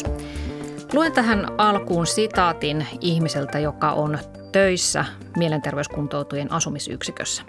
[0.00, 0.92] Tervehdys.
[0.92, 4.18] Luen tähän alkuun sitaatin ihmiseltä, joka on
[4.52, 5.04] töissä
[5.36, 7.42] mielenterveyskuntoutujen asumisyksikössä.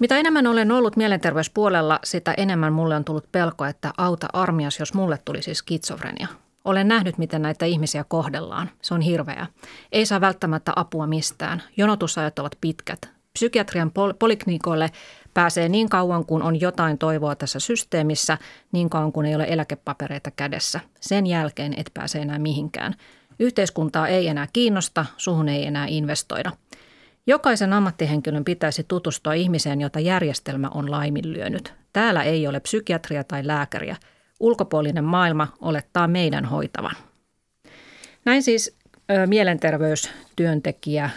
[0.00, 4.94] Mitä enemmän olen ollut mielenterveyspuolella, sitä enemmän mulle on tullut pelko, että auta armias, jos
[4.94, 6.28] mulle tulisi skitsofrenia.
[6.64, 8.70] Olen nähnyt, miten näitä ihmisiä kohdellaan.
[8.82, 9.46] Se on hirveä.
[9.92, 11.62] Ei saa välttämättä apua mistään.
[11.76, 12.98] Jonotusajat ovat pitkät.
[13.32, 14.90] Psykiatrian pol- poliklinikoille
[15.38, 18.38] pääsee niin kauan, kun on jotain toivoa tässä systeemissä,
[18.72, 20.80] niin kauan kun ei ole eläkepapereita kädessä.
[21.00, 22.94] Sen jälkeen et pääse enää mihinkään.
[23.38, 26.52] Yhteiskuntaa ei enää kiinnosta, suhun ei enää investoida.
[27.26, 31.74] Jokaisen ammattihenkilön pitäisi tutustua ihmiseen, jota järjestelmä on laiminlyönyt.
[31.92, 33.96] Täällä ei ole psykiatria tai lääkäriä.
[34.40, 36.94] Ulkopuolinen maailma olettaa meidän hoitavan.
[38.24, 38.76] Näin siis
[39.10, 41.10] ö, mielenterveystyöntekijä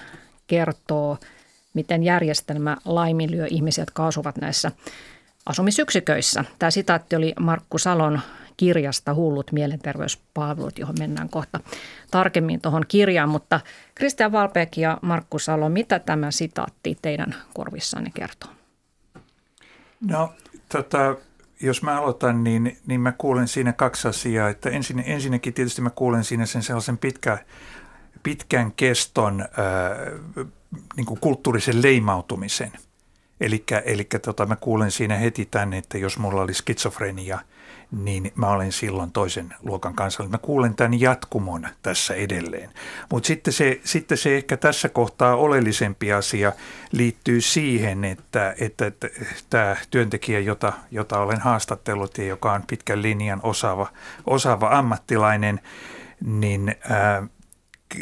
[0.47, 1.17] kertoo–
[1.73, 4.71] miten järjestelmä laiminlyö ihmisiä, jotka asuvat näissä
[5.45, 6.45] asumisyksiköissä.
[6.59, 8.21] Tämä sitaatti oli Markku Salon
[8.57, 11.59] kirjasta Hullut mielenterveyspalvelut, johon mennään kohta
[12.11, 13.29] tarkemmin tuohon kirjaan.
[13.29, 13.59] Mutta
[13.95, 18.49] Kristian Valpeek ja Markku Salo, mitä tämä sitaatti teidän korvissanne kertoo?
[20.01, 20.33] No,
[20.69, 21.15] tota,
[21.61, 24.49] jos mä aloitan, niin, niin mä kuulen siinä kaksi asiaa.
[24.49, 27.37] Että ensin, ensinnäkin tietysti mä kuulen siinä sen sellaisen pitkä,
[28.23, 29.47] pitkän keston äh,
[30.97, 32.71] niin kuin kulttuurisen leimautumisen.
[33.85, 37.39] Eli tota, mä kuulen siinä heti tänne, että jos mulla oli skitsofrenia,
[37.91, 40.31] niin mä olen silloin toisen luokan kansalainen.
[40.31, 42.69] Mä kuulen tämän jatkumon tässä edelleen.
[43.11, 46.51] Mutta sitten se, sitten se ehkä tässä kohtaa oleellisempi asia
[46.91, 49.07] liittyy siihen, että, että, että
[49.49, 53.87] tämä työntekijä, jota, jota olen haastattellut ja joka on pitkän linjan osaava,
[54.25, 55.59] osaava ammattilainen,
[56.25, 57.23] niin ää,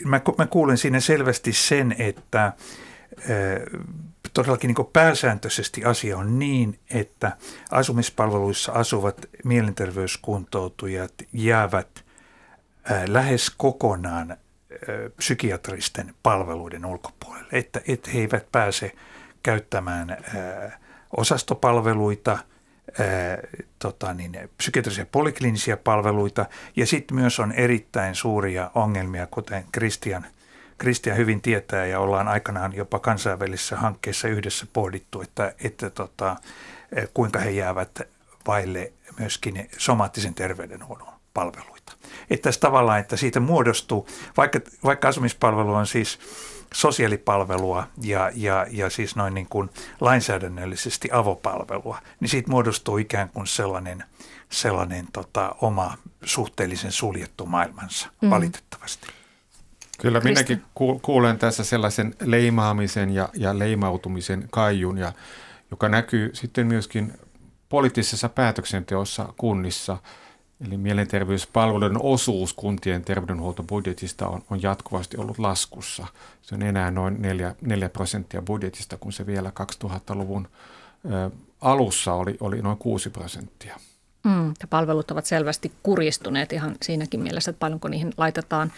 [0.06, 2.54] mä, mä kuulen siinä selvästi sen, että
[4.34, 7.38] todellakin niin pääsääntöisesti asia on niin, että
[7.72, 12.06] asumispalveluissa asuvat mielenterveyskuntoutujat jäävät
[13.08, 14.38] lähes kokonaan
[15.18, 18.92] psykiatristen palveluiden ulkopuolelle, että, että he eivät pääse
[19.44, 20.18] käyttämään
[21.18, 22.38] osastopalveluita–
[23.80, 26.46] tota niin, psykiatrisia poliklinisia palveluita
[26.76, 30.26] ja sitten myös on erittäin suuria ongelmia, kuten Christian,
[30.82, 36.36] Christian hyvin tietää ja ollaan aikanaan jopa kansainvälisissä hankkeissa yhdessä pohdittu, että, että tota,
[37.14, 38.02] kuinka he jäävät
[38.48, 41.94] vaille myöskin somaattisen terveydenhuollon palveluita.
[42.30, 44.08] Että tässä tavallaan, että siitä muodostuu,
[44.38, 46.20] vaikka, vaikka asumispalvelu on siis
[46.74, 49.70] sosiaalipalvelua ja, ja, ja siis noin niin kuin
[50.02, 54.04] lainsäädännöllisesti avopalvelua, niin siitä muodostuu ikään kuin sellainen,
[54.50, 58.30] sellainen tota, oma suhteellisen suljettu maailmansa mm.
[58.30, 59.08] valitettavasti.
[60.02, 60.62] Kyllä minäkin
[61.02, 65.14] kuulen tässä sellaisen leimaamisen ja, ja leimautumisen kaijun, ja,
[65.72, 67.14] joka näkyy sitten myöskin
[67.70, 69.98] poliittisessa päätöksenteossa kunnissa–
[70.68, 76.08] Eli mielenterveyspalveluiden osuus kuntien terveydenhuoltobudjetista on, on jatkuvasti ollut laskussa.
[76.42, 79.52] Se on enää noin 4, 4 prosenttia budjetista, kun se vielä
[79.84, 80.48] 2000-luvun
[81.06, 81.32] ö,
[81.62, 83.80] alussa oli, oli noin 6 prosenttia.
[84.24, 88.72] Mm, ja palvelut ovat selvästi kuristuneet ihan siinäkin mielessä, että paljonko niihin laitetaan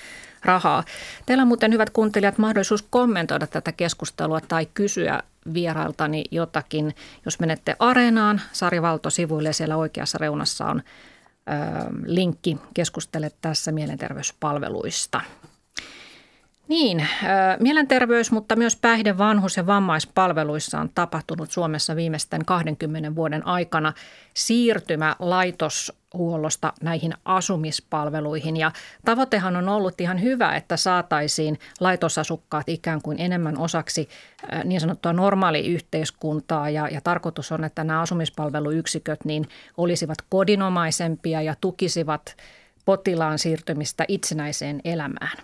[0.46, 0.84] rahaa.
[1.26, 6.96] Teillä on muuten hyvät kuuntelijat mahdollisuus kommentoida tätä keskustelua tai kysyä vierailtani jotakin.
[7.26, 10.82] Jos menette Areenaan, Sari Valto sivuille siellä oikeassa reunassa on
[12.06, 15.22] linkki keskustele tässä mielenterveyspalveluista.
[16.72, 17.08] Niin,
[17.60, 23.94] mielenterveys, mutta myös päihde, vanhus- ja vammaispalveluissa on tapahtunut Suomessa viimeisten 20 vuoden aikana
[24.34, 28.58] siirtymä laitoshuollosta näihin asumispalveluihin.
[28.58, 28.72] Ja
[29.06, 34.10] tavoitehan on ollut ihan hyvä, että saataisiin laitosasukkaat ikään kuin enemmän osaksi
[34.64, 36.70] niin sanottua normaaliyhteiskuntaa.
[36.70, 42.36] Ja, ja tarkoitus on, että nämä asumispalveluyksiköt niin olisivat kodinomaisempia ja tukisivat
[42.86, 45.38] potilaan siirtymistä itsenäiseen elämään.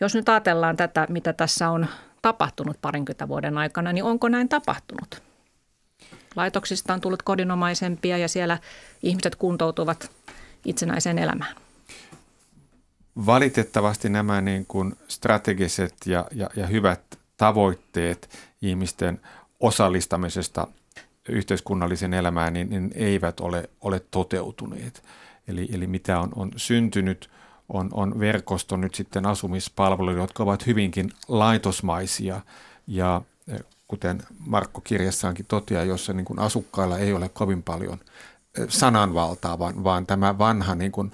[0.00, 1.86] Jos nyt ajatellaan tätä, mitä tässä on
[2.22, 5.22] tapahtunut parinkymmentä vuoden aikana, niin onko näin tapahtunut?
[6.36, 8.58] Laitoksista on tullut kodinomaisempia ja siellä
[9.02, 10.10] ihmiset kuntoutuvat
[10.64, 11.56] itsenäiseen elämään.
[13.26, 19.20] Valitettavasti nämä niin kuin strategiset ja, ja, ja hyvät tavoitteet ihmisten
[19.60, 20.66] osallistamisesta
[21.28, 25.02] yhteiskunnallisen elämään niin, niin eivät ole, ole toteutuneet.
[25.48, 27.30] Eli, eli mitä on, on syntynyt–
[27.72, 32.40] on, on verkosto nyt sitten asumispalveluja, jotka ovat hyvinkin laitosmaisia
[32.86, 33.58] ja e,
[33.88, 37.98] kuten Markko kirjassaankin toteaa, jossa niin kuin asukkailla ei ole kovin paljon
[38.58, 41.12] e, sananvaltaa, vaan, vaan tämä vanha niin kuin,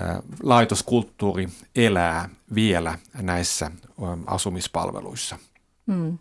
[0.00, 3.70] ä, e, laitoskulttuuri elää vielä näissä
[4.26, 5.38] asumispalveluissa.
[5.86, 6.18] Hmm.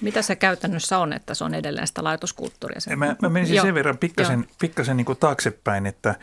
[0.00, 2.78] Mitä se käytännössä on, että se on edelleen sitä laitoskulttuuria?
[2.96, 3.64] Mä, mä menisin Joo.
[3.64, 6.16] sen verran pikkasen, pikkasen niin kuin taaksepäin, että äh,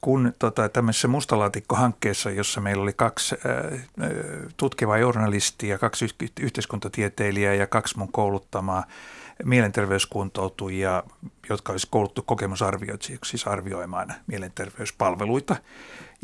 [0.00, 3.80] kun tota, tämmöisessä mustalaatikko-hankkeessa, jossa meillä oli kaksi äh,
[4.56, 6.06] tutkivaa journalistia, kaksi
[6.40, 8.84] yhteiskuntatieteilijää ja kaksi mun kouluttamaa
[9.44, 11.02] mielenterveyskuntoutujia,
[11.48, 15.56] jotka olisi kouluttu kokemusarvioitsijaksi, siis arvioimaan mielenterveyspalveluita.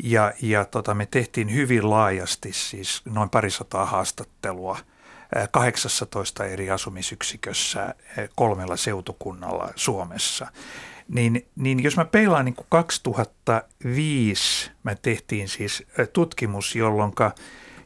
[0.03, 4.77] Ja, ja tota, me tehtiin hyvin laajasti, siis noin parisataa haastattelua–
[5.51, 7.95] 18 eri asumisyksikössä
[8.35, 10.47] kolmella seutukunnalla Suomessa.
[11.07, 15.83] Niin, niin jos mä peilaan niin 2005, mä tehtiin siis
[16.13, 17.11] tutkimus, jolloin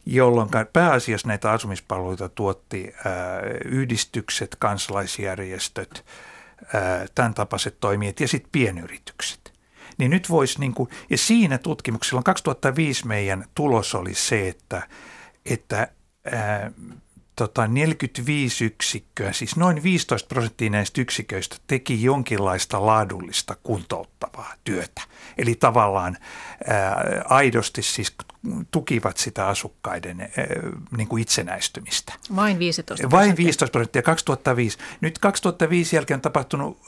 [0.05, 6.05] jolloin pääasiassa näitä asumispalveluita tuotti ää, yhdistykset, kansalaisjärjestöt,
[7.15, 9.53] tämän tapaiset toimijat ja sitten pienyritykset.
[9.97, 14.87] Niin nyt voisi, niin kuin, ja siinä tutkimuksella 2005 meidän tulos oli se, että,
[15.45, 15.87] että
[16.31, 16.71] ää,
[17.39, 25.01] tota 45 yksikköä, siis noin 15 prosenttia näistä yksiköistä teki jonkinlaista laadullista kuntouttavaa työtä.
[25.37, 26.17] Eli tavallaan
[26.67, 28.15] ää, aidosti siis
[28.71, 30.27] tukivat sitä asukkaiden ää,
[30.97, 32.13] niin kuin itsenäistymistä.
[32.35, 33.19] Vain 15 prosenttia?
[33.19, 34.77] Vain 15 prosenttia 2005.
[35.01, 36.79] Nyt 2005 jälkeen on tapahtunut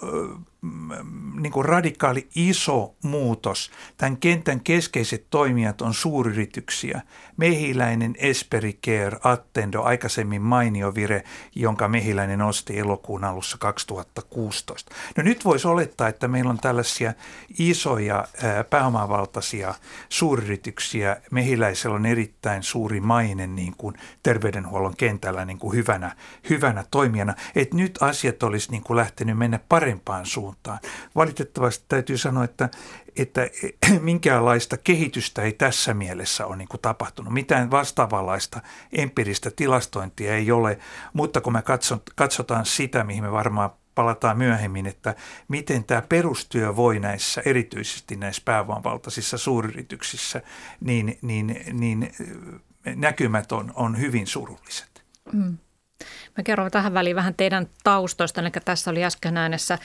[1.42, 3.71] niin kuin radikaali iso muutos.
[3.98, 7.01] Tämän kentän keskeiset toimijat on suuryrityksiä.
[7.38, 11.24] Mehiläinen, Esperi Care, Attendo, aikaisemmin Mainiovire,
[11.56, 14.95] jonka Mehiläinen osti elokuun alussa 2016.
[15.18, 17.13] No nyt voisi olettaa, että meillä on tällaisia
[17.59, 18.27] isoja
[18.69, 19.74] pääomavaltaisia
[20.09, 21.21] suuryrityksiä.
[21.42, 26.16] Mehiläisellä on erittäin suuri maine niin kuin terveydenhuollon kentällä niin kuin hyvänä,
[26.50, 27.34] hyvänä toimijana.
[27.56, 30.80] Että nyt asiat olisi niin kuin lähtenyt mennä parempaan suuntaan.
[31.16, 32.70] Valitettavasti täytyy sanoa, että,
[33.16, 33.50] että
[34.00, 37.34] minkäänlaista kehitystä ei tässä mielessä ole niin kuin tapahtunut.
[37.34, 38.62] Mitään vastaavanlaista
[38.92, 40.80] empiiristä tilastointia ei ole,
[41.14, 41.64] mutta kun me
[42.16, 45.16] katsotaan sitä, mihin me varmaan palataan myöhemmin, että
[45.48, 50.42] miten tämä perustyö voi näissä, erityisesti näissä päävoimavaltaisissa suuryrityksissä,
[50.80, 52.12] niin, niin, niin
[52.96, 55.04] näkymät on, on hyvin surulliset.
[55.34, 55.58] Mm.
[56.38, 59.78] Mä kerron tähän väliin vähän teidän taustoista, eli tässä oli äsken äänessä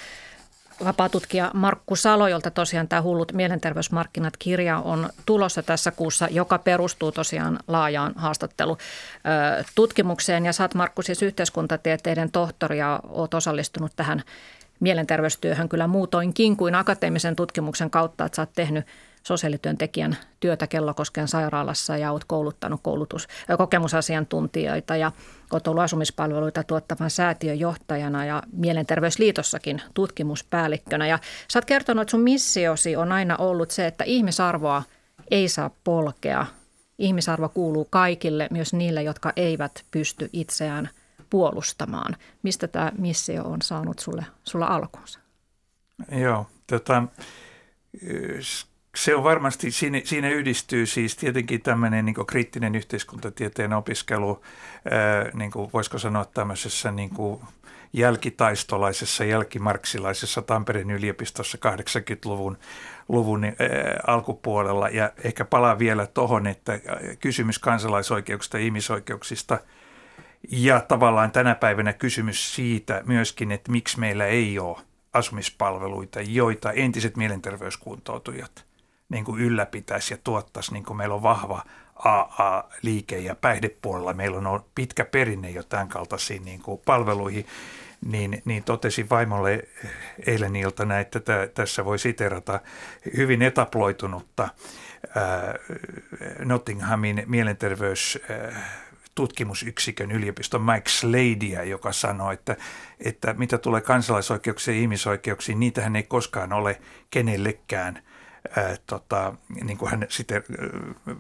[0.85, 7.59] vapaatutkija Markku Salo, jolta tosiaan tämä Hullut mielenterveysmarkkinat-kirja on tulossa tässä kuussa, joka perustuu tosiaan
[7.69, 10.47] laajaan haastattelututkimukseen.
[10.47, 14.23] Ja saat Markku siis yhteiskuntatieteiden tohtori ja olet osallistunut tähän
[14.81, 18.87] mielenterveystyöhön kyllä muutoinkin kuin akateemisen tutkimuksen kautta, että sä oot tehnyt
[19.27, 23.29] sosiaalityöntekijän työtä Kellokosken sairaalassa ja olet kouluttanut koulutus,
[23.59, 25.13] kokemusasiantuntijoita ja
[25.53, 31.07] olet ollut asumispalveluita tuottavan säätiön johtajana ja Mielenterveysliitossakin tutkimuspäällikkönä.
[31.07, 31.19] Ja
[31.53, 34.83] sä oot kertonut, että sun missiosi on aina ollut se, että ihmisarvoa
[35.31, 36.47] ei saa polkea.
[36.99, 40.91] Ihmisarvo kuuluu kaikille, myös niille, jotka eivät pysty itseään
[41.31, 42.17] puolustamaan.
[42.43, 45.21] Mistä tämä missio on saanut sulle, sulla alkunsa?
[46.11, 47.03] Joo, tota,
[48.97, 54.43] se on varmasti, siinä, siinä yhdistyy siis tietenkin tämmöinen niin kriittinen yhteiskuntatieteen opiskelu,
[55.35, 57.41] niin kuin voisiko sanoa tämmöisessä niin kuin
[57.93, 62.59] jälkitaistolaisessa, jälkimarksilaisessa Tampereen yliopistossa 80-luvun
[63.09, 63.53] luvun, ää,
[64.07, 64.89] alkupuolella.
[64.89, 66.81] Ja ehkä palaa vielä tuohon, että
[67.21, 69.59] kysymys kansalaisoikeuksista ja ihmisoikeuksista
[70.51, 74.79] ja tavallaan tänä päivänä kysymys siitä myöskin, että miksi meillä ei ole
[75.13, 78.67] asumispalveluita, joita entiset mielenterveyskuntoutujat
[79.09, 81.63] niin kuin ylläpitäisi ja tuottaisi, niin kuin meillä on vahva
[81.97, 84.13] AA-liike ja päihdepuolella.
[84.13, 87.47] Meillä on pitkä perinne jo tämän kaltaisiin niin kuin palveluihin,
[88.07, 89.69] niin, niin totesin vaimolle
[90.27, 92.61] eilen iltana, että tä, tässä voi siterata
[93.17, 94.49] hyvin etaploitunutta
[95.15, 95.55] ää,
[96.45, 98.19] Nottinghamin mielenterveys
[99.15, 102.57] tutkimusyksikön yliopiston Mike Sladea, joka sanoi, että,
[103.01, 108.03] että mitä tulee kansalaisoikeuksiin ja ihmisoikeuksiin, niitähän ei koskaan ole kenellekään–
[108.57, 109.35] ää, tota,
[109.65, 110.45] niin kuin hän sitten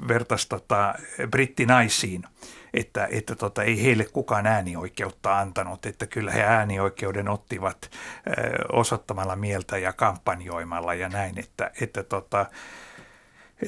[0.08, 0.94] vertasi tota,
[1.30, 2.24] brittinaisiin,
[2.74, 7.90] että, että tota, ei heille kukaan äänioikeutta antanut, että kyllä he äänioikeuden ottivat
[8.26, 8.34] ää,
[8.72, 12.46] osoittamalla mieltä ja kampanjoimalla ja näin, että, että tota,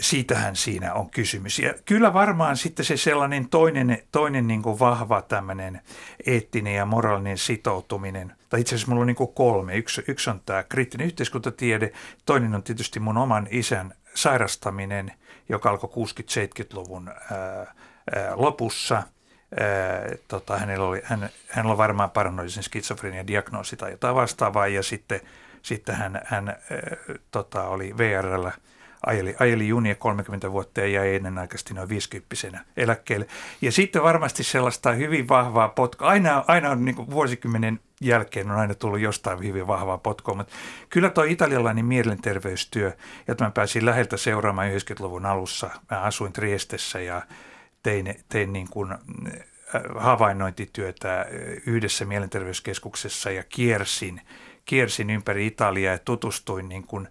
[0.01, 1.59] siitähän siinä on kysymys.
[1.59, 5.81] Ja kyllä varmaan sitten se sellainen toinen, toinen niin kuin vahva tämmöinen
[6.27, 9.77] eettinen ja moraalinen sitoutuminen, tai itse asiassa mulla on niin kuin kolme.
[9.77, 11.93] Yksi, yksi on tämä kriittinen yhteiskuntatiede,
[12.27, 15.13] toinen on tietysti mun oman isän sairastaminen,
[15.49, 17.75] joka alkoi 60-70-luvun ää, ää,
[18.35, 19.03] lopussa.
[20.29, 25.21] Tota, hänellä, oli, hän, hänellä on varmaan paranoidisen skitsofrenian diagnoosi tai jotain vastaavaa, ja sitten,
[25.63, 26.57] sitten hän, hän ää,
[27.31, 28.53] tota, oli VRllä–
[29.07, 33.27] ajeli, ajeli junia 30 vuotta ja jäi ennenaikaisesti noin 50 eläkkeelle.
[33.63, 36.09] Ja sitten varmasti sellaista hyvin vahvaa potkua.
[36.09, 40.53] Aina, aina on niin vuosikymmenen jälkeen on aina tullut jostain hyvin vahvaa potkua, mutta
[40.91, 42.93] kyllä tuo italialainen mielenterveystyö,
[43.29, 45.71] jota mä pääsin läheltä seuraamaan 90-luvun alussa.
[45.91, 47.23] Mä asuin Triestessä ja
[47.83, 48.99] tein, tein niin kuin äh,
[49.97, 51.27] havainnointityötä äh,
[51.67, 54.21] yhdessä mielenterveyskeskuksessa ja kiersin,
[54.65, 57.09] kiersin ympäri Italiaa ja tutustuin niin kuin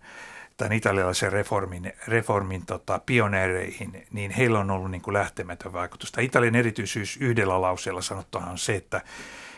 [0.58, 6.22] tämän italialaisen reformin, reformin tota, pioneereihin, niin heillä on ollut niin kuin lähtemätön vaikutusta.
[6.22, 9.02] Italian erityisyys yhdellä lauseella sanottuhan on se, että,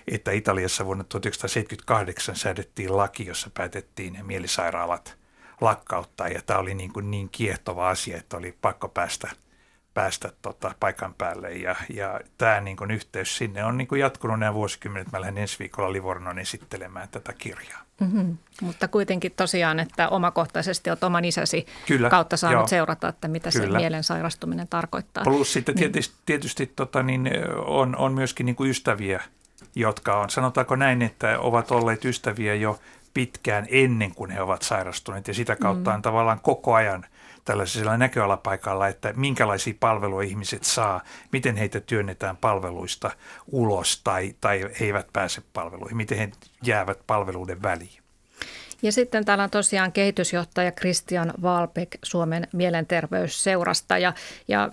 [0.07, 5.17] että Italiassa vuonna 1978 säädettiin laki, jossa päätettiin mielisairaalat
[5.61, 9.29] lakkauttaa, ja tämä oli niin, kuin niin kiehtova asia, että oli pakko päästä–
[9.93, 11.51] päästä tota, paikan päälle.
[11.51, 15.11] Ja, ja tämä niin kuin yhteys sinne on niin kuin jatkunut nämä vuosikymmenet.
[15.11, 17.81] Mä lähden ensi viikolla Livornon esittelemään tätä kirjaa.
[17.99, 18.37] Mm-hmm.
[18.61, 22.67] Mutta kuitenkin tosiaan, että omakohtaisesti olet oman isäsi Kyllä, kautta saanut joo.
[22.67, 23.71] seurata, että mitä Kyllä.
[23.71, 25.23] se mielen sairastuminen tarkoittaa.
[25.23, 25.79] Plus sitten niin.
[25.79, 27.29] tietysti, tietysti tota, niin
[27.65, 29.23] on, on myöskin niin kuin ystäviä,
[29.75, 32.79] jotka on, sanotaanko näin, että ovat olleet ystäviä jo
[33.13, 35.95] pitkään ennen kuin he ovat sairastuneet ja sitä kautta mm.
[35.95, 37.05] on tavallaan koko ajan–
[37.49, 43.11] tällaisella näköalapaikalla, että minkälaisia palveluja ihmiset saa, miten heitä työnnetään palveluista
[43.51, 46.31] ulos tai, tai eivät pääse palveluihin, miten he
[46.63, 47.99] jäävät palveluiden väliin.
[48.81, 54.13] Ja sitten täällä on tosiaan kehitysjohtaja Christian Valpek Suomen mielenterveysseurasta ja,
[54.47, 54.69] ja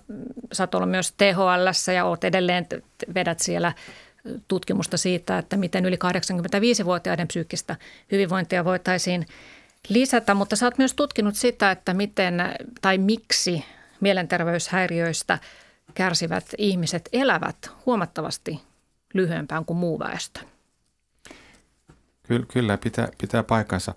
[0.53, 2.67] sä oot ollut myös THL ja oot edelleen,
[3.15, 3.73] vedät siellä
[4.49, 7.77] tutkimusta siitä, että miten yli 85-vuotiaiden psyykkistä
[8.13, 9.27] hyvinvointia voitaisiin
[9.89, 12.35] lisätä, mutta sä oot myös tutkinut sitä, että miten
[12.81, 13.65] tai miksi
[14.01, 15.39] mielenterveyshäiriöistä
[15.95, 18.61] kärsivät ihmiset elävät huomattavasti
[19.15, 20.41] lyhyempään kuin muu väestö.
[22.23, 23.95] Kyllä, kyllä pitää, pitää paikkansa.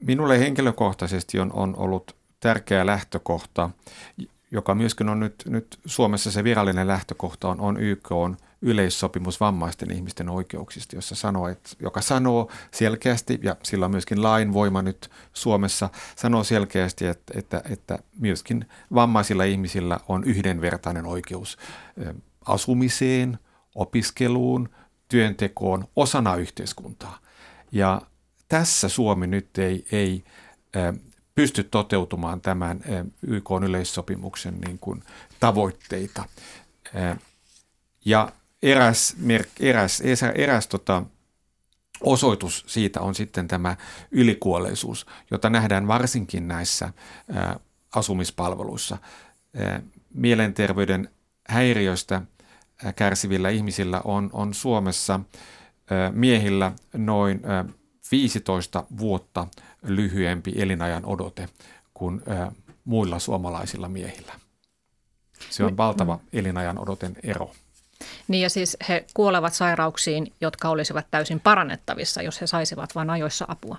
[0.00, 3.70] Minulle henkilökohtaisesti on, on ollut tärkeä lähtökohta,
[4.50, 9.90] joka myöskin on nyt, nyt Suomessa se virallinen lähtökohta on, on YK on yleissopimus vammaisten
[9.90, 15.10] ihmisten oikeuksista, jossa sanoo, että, joka sanoo selkeästi, ja sillä on myöskin lain voima nyt
[15.32, 21.58] Suomessa, sanoo selkeästi, että, että, että myöskin vammaisilla ihmisillä on yhdenvertainen oikeus
[22.46, 23.38] asumiseen,
[23.74, 24.68] opiskeluun,
[25.08, 27.18] työntekoon osana yhteiskuntaa.
[27.72, 28.02] Ja
[28.48, 30.24] tässä Suomi nyt ei, ei
[31.34, 32.80] pysty toteutumaan tämän
[33.22, 35.02] YK yleissopimuksen niin kuin
[35.40, 36.24] tavoitteita.
[38.04, 38.32] Ja
[38.66, 39.16] eräs,
[39.60, 41.02] eräs, eräs, eräs tota,
[42.00, 43.76] osoitus siitä on sitten tämä
[44.10, 47.60] ylikuolleisuus, jota nähdään varsinkin näissä ä,
[47.94, 48.98] asumispalveluissa.
[49.60, 49.80] Ä,
[50.14, 51.08] mielenterveyden
[51.48, 52.22] häiriöistä
[52.96, 57.64] kärsivillä ihmisillä on, on Suomessa ä, miehillä noin ä,
[58.10, 59.46] 15 vuotta
[59.82, 61.48] lyhyempi elinajan odote
[61.94, 62.52] kuin ä,
[62.84, 64.32] muilla suomalaisilla miehillä.
[65.50, 67.50] Se on valtava elinajan odoten ero.
[68.28, 73.44] Niin ja siis he kuolevat sairauksiin, jotka olisivat täysin parannettavissa, jos he saisivat vain ajoissa
[73.48, 73.76] apua.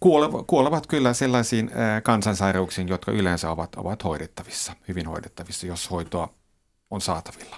[0.00, 1.70] Kuolevat, kuolevat kyllä sellaisiin
[2.02, 6.28] kansansairauksiin, jotka yleensä ovat, ovat hoidettavissa, hyvin hoidettavissa, jos hoitoa
[6.90, 7.56] on saatavilla.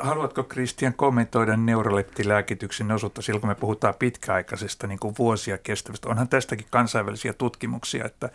[0.00, 6.08] Haluatko Kristian kommentoida neuroleptilääkityksen osuutta silloin, kun me puhutaan pitkäaikaisesta niin kuin vuosia kestävästä?
[6.08, 8.30] Onhan tästäkin kansainvälisiä tutkimuksia, että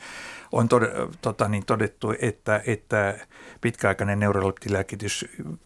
[0.52, 0.84] on tod,
[1.22, 3.28] tota, niin todettu, että, että
[3.62, 5.26] pitkäaikainen neuroleptilääkitys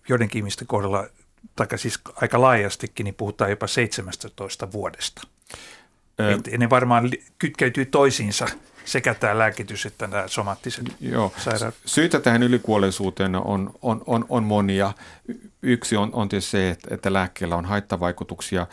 [0.10, 1.08] joidenkin ihmisten kohdalla,
[1.56, 5.22] tai siis aika laajastikin, niin puhutaan jopa 17 vuodesta.
[6.20, 6.58] Ö...
[6.58, 8.48] ne varmaan kytkeytyy toisiinsa
[8.86, 11.34] sekä tämä lääkitys että nämä somaattiset Joo.
[11.38, 11.76] sairaudet.
[11.86, 14.94] Syitä tähän ylikuolleisuuteen on, on, on, on monia.
[15.62, 18.68] Yksi on, on tietysti se, että, että lääkkeellä on haittavaikutuksia.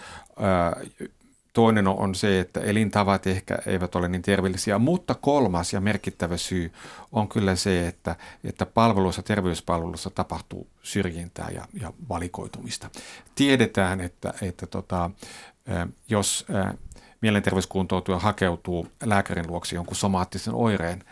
[1.52, 6.72] Toinen on se, että elintavat ehkä eivät ole niin terveellisiä, mutta kolmas ja merkittävä syy
[7.12, 12.90] on kyllä se, että, että palveluissa, terveyspalveluissa tapahtuu syrjintää ja, ja valikoitumista.
[13.34, 15.10] Tiedetään, että, että tota,
[16.08, 16.46] jos
[17.22, 21.04] mielenterveyskuntoutuja hakeutuu lääkärin luoksi jonkun somaattisen oireen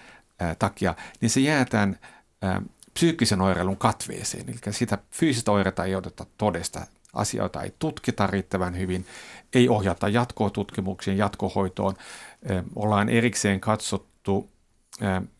[0.59, 1.99] takia, niin se jää tämän
[2.95, 4.45] psyykkisen oireilun katveeseen.
[4.49, 9.07] Eli sitä fyysistä oireita ei oteta todesta, asioita ei tutkita riittävän hyvin,
[9.55, 11.95] ei ohjata jatkotutkimuksiin, jatkohoitoon.
[12.77, 14.51] Ollaan erikseen katsottu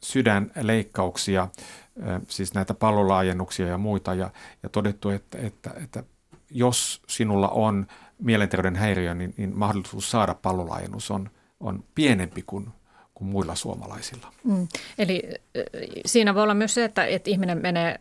[0.03, 1.49] sydänleikkauksia,
[2.29, 4.31] siis näitä pallolaajennuksia ja muita, ja,
[4.63, 6.03] ja todettu, että, että, että
[6.51, 7.87] jos sinulla on
[8.21, 12.69] mielenterveyden häiriö, niin, niin mahdollisuus saada pallolaajennus on, on pienempi kuin,
[13.15, 14.33] kuin muilla suomalaisilla.
[14.45, 14.69] Mm.
[14.99, 15.23] Eli
[16.07, 18.01] siinä voi olla myös se, että, että ihminen menee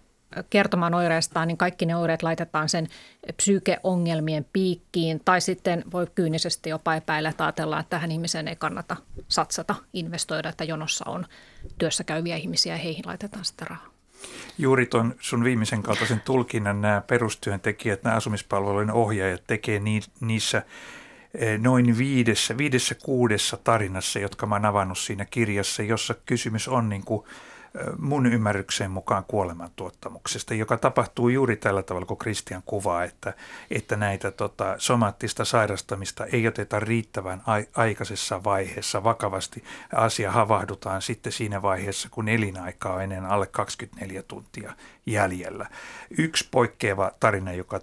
[0.50, 2.88] kertomaan oireistaan, niin kaikki ne oireet laitetaan sen
[3.36, 5.22] psyykeongelmien piikkiin.
[5.26, 8.96] Tai sitten voi kyynisesti jopa epäillä, että ajatellaan, että tähän ihmiseen ei kannata
[9.28, 11.26] satsata, investoida, että jonossa on
[11.78, 13.89] työssä käyviä ihmisiä ja heihin laitetaan sitten rahaa.
[14.58, 19.82] Juuri tuon sun viimeisen kaltaisen tulkinnan nämä perustyöntekijät, nämä asumispalvelujen ohjaajat tekee
[20.20, 20.64] niissä
[21.58, 27.04] noin viidessä, viidessä kuudessa tarinassa, jotka mä oon avannut siinä kirjassa, jossa kysymys on niin
[27.04, 27.26] kuin–
[27.98, 33.34] mun ymmärrykseen mukaan kuolemantuottamuksesta, joka tapahtuu juuri tällä tavalla kuin Kristian kuvaa, että,
[33.72, 37.44] että näitä tota, somaattista sairastamista ei oteta riittävän
[37.76, 39.64] aikaisessa vaiheessa vakavasti.
[39.94, 44.74] Asia havahdutaan sitten siinä vaiheessa, kun elinaika on ennen alle 24 tuntia
[45.06, 45.66] jäljellä.
[46.18, 47.80] Yksi poikkeava tarina, joka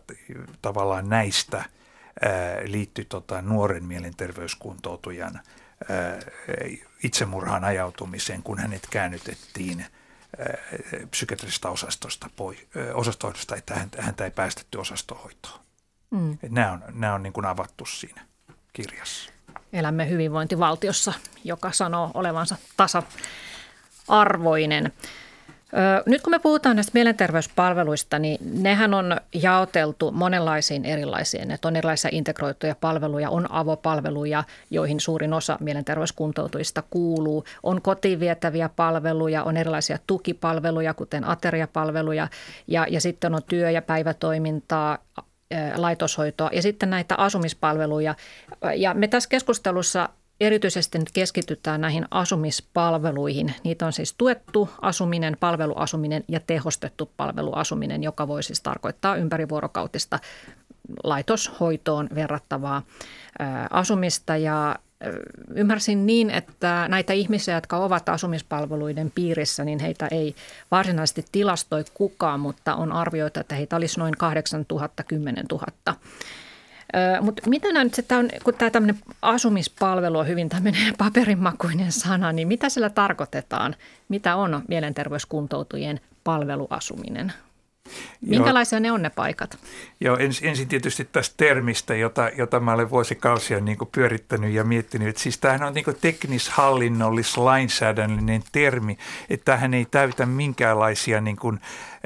[0.63, 1.65] tavallaan näistä
[2.65, 5.41] liittyy tota, nuoren mielenterveyskuntoutujan–
[7.05, 9.87] itsemurhaan ajautumiseen, kun hänet käännytettiin
[11.11, 12.59] psykiatrisesta osastosta pois,
[12.95, 15.61] osastohoidosta, että häntä, häntä ei päästetty osastohoitoon.
[16.11, 16.39] Mm.
[16.49, 18.27] Nämä on, nämä on niin kuin avattu siinä
[18.73, 19.33] kirjassa.
[19.73, 21.13] Elämme hyvinvointivaltiossa,
[21.45, 24.93] joka sanoo olevansa tasa-arvoinen.
[26.07, 31.51] Nyt kun me puhutaan näistä mielenterveyspalveluista, niin nehän on jaoteltu monenlaisiin erilaisiin.
[31.51, 37.45] Että on erilaisia integroituja palveluja, on avopalveluja, joihin suurin osa mielenterveyskuntoutujista kuuluu.
[37.63, 42.29] On kotiin vietäviä palveluja, on erilaisia tukipalveluja, kuten ateriapalveluja
[42.67, 44.99] ja, ja sitten on työ- ja päivätoimintaa,
[45.77, 48.15] laitoshoitoa ja sitten näitä asumispalveluja.
[48.77, 50.09] Ja me tässä keskustelussa
[50.41, 53.55] Erityisesti nyt keskitytään näihin asumispalveluihin.
[53.65, 60.19] Niitä on siis tuettu asuminen, palveluasuminen ja tehostettu palveluasuminen, joka voi siis tarkoittaa ympärivuorokautista
[61.05, 62.83] laitoshoitoon verrattavaa
[63.71, 64.37] asumista.
[64.37, 64.77] Ja
[65.55, 70.35] ymmärsin niin, että näitä ihmisiä, jotka ovat asumispalveluiden piirissä, niin heitä ei
[70.71, 75.67] varsinaisesti tilastoi kukaan, mutta on arvioita, että heitä olisi noin 8000 10 000.
[77.21, 82.33] Mutta mitä nämä nyt sitten on, kun tämä tämmöinen asumispalvelu on hyvin tämmöinen paperinmakuinen sana,
[82.33, 83.75] niin mitä sillä tarkoitetaan?
[84.09, 87.33] Mitä on mielenterveyskuntoutujien palveluasuminen?
[88.21, 88.83] Minkälaisia Joo.
[88.83, 89.59] ne on ne paikat?
[90.01, 95.09] Joo, ens, ensin tietysti tästä termistä, jota, jota mä olen vuosikausia niin pyörittänyt ja miettinyt.
[95.09, 98.99] Että siis tämähän on niin teknis-hallinnollis-lainsäädännöllinen termi,
[99.31, 101.61] että tähän ei täytä minkäänlaisia niin kuin,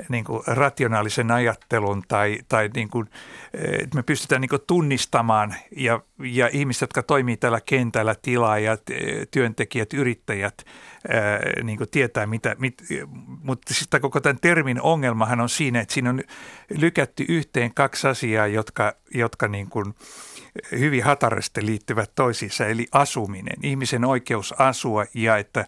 [0.09, 3.09] niin kuin rationaalisen ajattelun tai, tai niin kuin,
[3.55, 8.83] että me pystytään niin tunnistamaan ja, ja ihmiset, jotka toimii tällä kentällä, tilaajat,
[9.31, 10.65] työntekijät, yrittäjät,
[11.63, 12.85] niin tietää mitä, mit,
[13.43, 16.23] mutta siis koko tämän termin ongelmahan on siinä, että siinä on
[16.79, 19.95] lykätty yhteen kaksi asiaa, jotka, jotka niin kuin
[20.73, 25.67] hyvin hatarasti liittyvät toisiinsa, eli asuminen, ihmisen oikeus asua ja että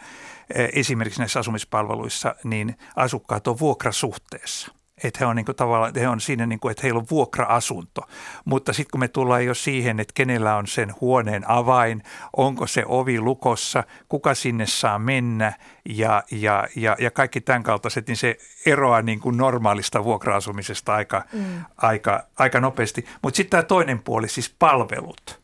[0.73, 4.73] esimerkiksi näissä asumispalveluissa niin asukkaat on vuokrasuhteessa–
[5.05, 8.01] että he on, niin kuin, tavallaan, he on siinä, niin kuin, että heillä on vuokra-asunto.
[8.45, 12.03] Mutta sitten kun me tullaan jo siihen, että kenellä on sen huoneen avain,
[12.37, 15.53] onko se ovi lukossa, kuka sinne saa mennä
[15.89, 21.25] ja, ja, ja, ja kaikki tämän kaltaiset, niin se eroaa niin kuin normaalista vuokra-asumisesta aika,
[21.33, 21.65] mm.
[21.77, 23.05] aika, aika nopeasti.
[23.23, 25.43] Mutta sitten tämä toinen puoli, siis palvelut.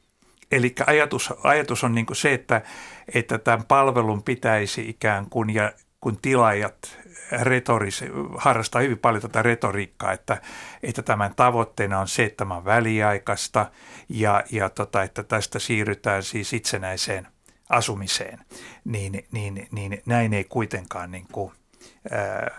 [0.52, 2.62] Eli ajatus, ajatus on niin kuin se, että,
[3.14, 6.98] että tämän palvelun pitäisi ikään kuin, ja kun tilaajat
[7.42, 8.04] retoris,
[8.36, 10.40] harrastaa hyvin paljon tätä retoriikkaa, että,
[10.82, 13.70] että tämän tavoitteena on se, että tämä on väliaikaista
[14.08, 17.26] ja, ja tota, että tästä siirrytään siis itsenäiseen
[17.68, 18.38] asumiseen,
[18.84, 21.52] niin, niin, niin näin ei kuitenkaan, niin kuin,
[22.10, 22.50] ää,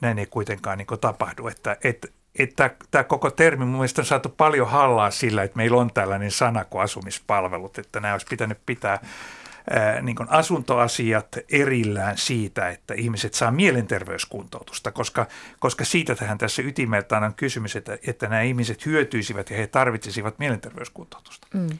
[0.00, 1.48] näin ei kuitenkaan niin kuin tapahdu.
[1.48, 5.76] Että, et, että tämä koko termi mun mielestä on saatu paljon hallaa sillä, että meillä
[5.76, 8.98] on tällainen sana kuin asumispalvelut, että nämä olisi pitänyt pitää
[10.02, 15.26] niin kuin asuntoasiat erillään siitä, että ihmiset saa mielenterveyskuntoutusta, koska,
[15.58, 20.38] koska siitä tähän tässä ytimeltään on kysymys, että, että nämä ihmiset hyötyisivät ja he tarvitsisivat
[20.38, 21.46] mielenterveyskuntoutusta.
[21.54, 21.78] Mm.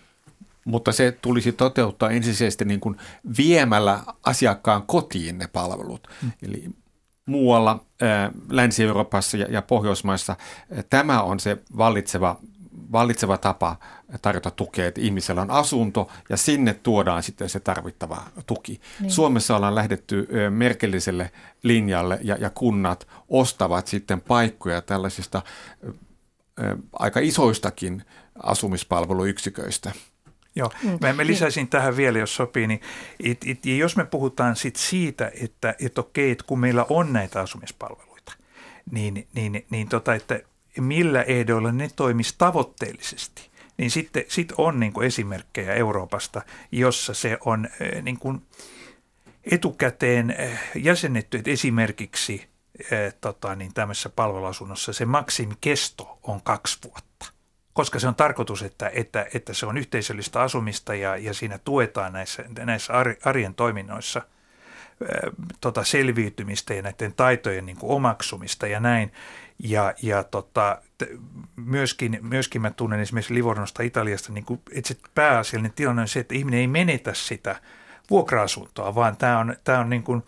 [0.64, 2.96] Mutta se tulisi toteuttaa ensisijaisesti niin kuin
[3.38, 6.08] viemällä asiakkaan kotiin ne palvelut.
[6.22, 6.32] Mm.
[6.42, 6.64] Eli
[7.26, 7.84] muualla
[8.50, 10.36] Länsi-Euroopassa ja Pohjoismaissa
[10.90, 12.40] tämä on se vallitseva
[12.92, 13.76] vallitseva tapa
[14.22, 18.80] tarjota tukea, että ihmisellä on asunto ja sinne tuodaan sitten se tarvittava tuki.
[19.00, 19.10] Niin.
[19.10, 21.30] Suomessa ollaan lähdetty merkelliselle
[21.62, 25.42] linjalle ja, ja kunnat ostavat sitten paikkoja tällaisista
[26.92, 28.04] aika isoistakin
[28.42, 29.92] asumispalveluyksiköistä.
[30.56, 30.98] Joo, mm.
[31.00, 32.80] mä, mä lisäisin tähän vielä, jos sopii, niin
[33.18, 37.40] it, it, jos me puhutaan sit siitä, että et okei, että kun meillä on näitä
[37.40, 38.32] asumispalveluita,
[38.90, 40.40] niin, niin, niin tota, että
[40.80, 47.38] millä ehdoilla ne toimisi tavoitteellisesti, niin sitten sit on niin kuin esimerkkejä Euroopasta, jossa se
[47.44, 47.68] on
[48.02, 48.42] niin kuin
[49.50, 50.36] etukäteen
[50.74, 52.48] jäsennetty, että esimerkiksi
[53.20, 57.26] tota, niin tämmöisessä palveluasunnossa se maksimikesto on kaksi vuotta.
[57.72, 62.12] Koska se on tarkoitus, että, että, että se on yhteisöllistä asumista ja, ja siinä tuetaan
[62.12, 62.92] näissä, näissä
[63.24, 64.22] arjen toiminnoissa–
[65.60, 69.12] tota selviytymistä ja näiden taitojen niin kuin omaksumista ja näin.
[69.58, 70.82] Ja, ja tota,
[71.56, 76.20] myöskin, myöskin mä tunnen esimerkiksi Livornosta Italiasta, niin kuin, että se pääasiallinen tilanne on se,
[76.20, 77.56] että ihminen ei menetä sitä–
[78.10, 80.22] vuokra-asuntoa, vaan tämä on, tämä on niin kuin,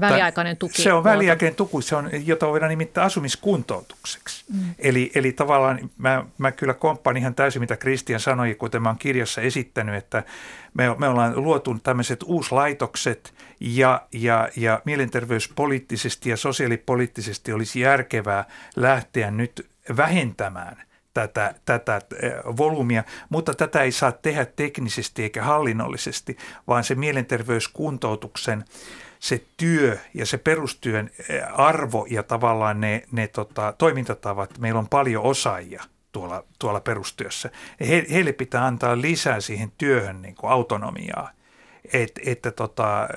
[0.00, 0.82] väliaikainen tuki.
[0.82, 4.44] Se on väliaikainen tuki, se on, jota voidaan nimittää asumiskuntoutukseksi.
[4.52, 4.74] Mm.
[4.78, 8.98] Eli, eli tavallaan mä, mä kyllä komppaan ihan täysin, mitä Kristian sanoi, kuten mä oon
[8.98, 10.22] kirjassa esittänyt, että
[10.74, 18.44] me, me ollaan luotu tämmöiset uuslaitokset ja, ja, ja mielenterveyspoliittisesti ja sosiaalipoliittisesti olisi järkevää
[18.76, 20.82] lähteä nyt vähentämään
[21.14, 28.64] tätä, tätä eh, volyymia, mutta tätä ei saa tehdä teknisesti eikä hallinnollisesti, vaan se mielenterveyskuntoutuksen
[29.18, 34.88] se työ ja se perustyön eh, arvo ja tavallaan ne, ne tota, toimintatavat, meillä on
[34.88, 37.50] paljon osaajia tuolla, tuolla perustyössä.
[37.80, 41.30] He, heille pitää antaa lisää siihen työhön niin kuin autonomiaa,
[41.92, 43.08] Et, että tota,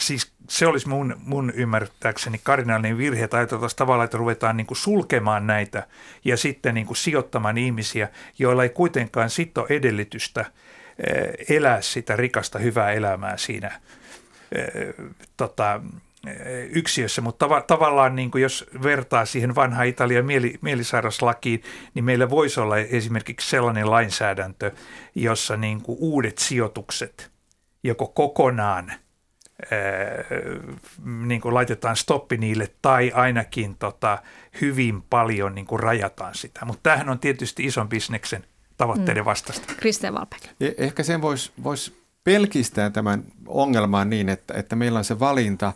[0.00, 5.46] siis se olisi mun, mun ymmärtääkseni kardinaalinen virhe, ajateltaisiin tavallaan, että ruvetaan niin kuin sulkemaan
[5.46, 5.86] näitä
[6.24, 8.08] ja sitten niin kuin sijoittamaan ihmisiä,
[8.38, 13.80] joilla ei kuitenkaan sitten ole edellytystä eh, elää sitä rikasta hyvää elämää siinä
[14.52, 14.94] eh,
[15.36, 15.80] tota,
[16.26, 21.62] eh, yksiössä, mutta tav- tavallaan niin kuin jos vertaa siihen vanhaan Italian mieli- mielisairaslakiin,
[21.94, 24.70] niin meillä voisi olla esimerkiksi sellainen lainsäädäntö,
[25.14, 27.30] jossa niin kuin uudet sijoitukset
[27.82, 28.92] joko kokonaan–
[31.26, 34.18] niin kuin laitetaan stoppi niille tai ainakin tota,
[34.60, 36.64] hyvin paljon niin kuin rajataan sitä.
[36.64, 38.44] Mutta tämähän on tietysti ison bisneksen
[38.76, 39.26] tavoitteiden mm.
[39.26, 39.74] vastaista.
[39.76, 40.42] Kristian Valpek.
[40.60, 45.72] Eh, ehkä sen voisi vois pelkistää tämän ongelman niin, että, että meillä on se valinta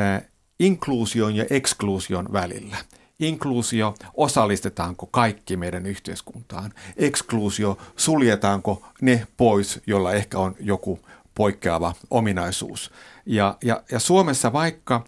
[0.00, 0.22] äh,
[0.60, 2.76] inkluusion ja ekskluusion välillä.
[3.20, 6.72] Inkluusio, osallistetaanko kaikki meidän yhteiskuntaan.
[6.96, 11.00] Ekskluusio, suljetaanko ne pois, jolla ehkä on joku
[11.34, 12.90] poikkeava ominaisuus.
[13.28, 15.04] Ja, ja, ja Suomessa vaikka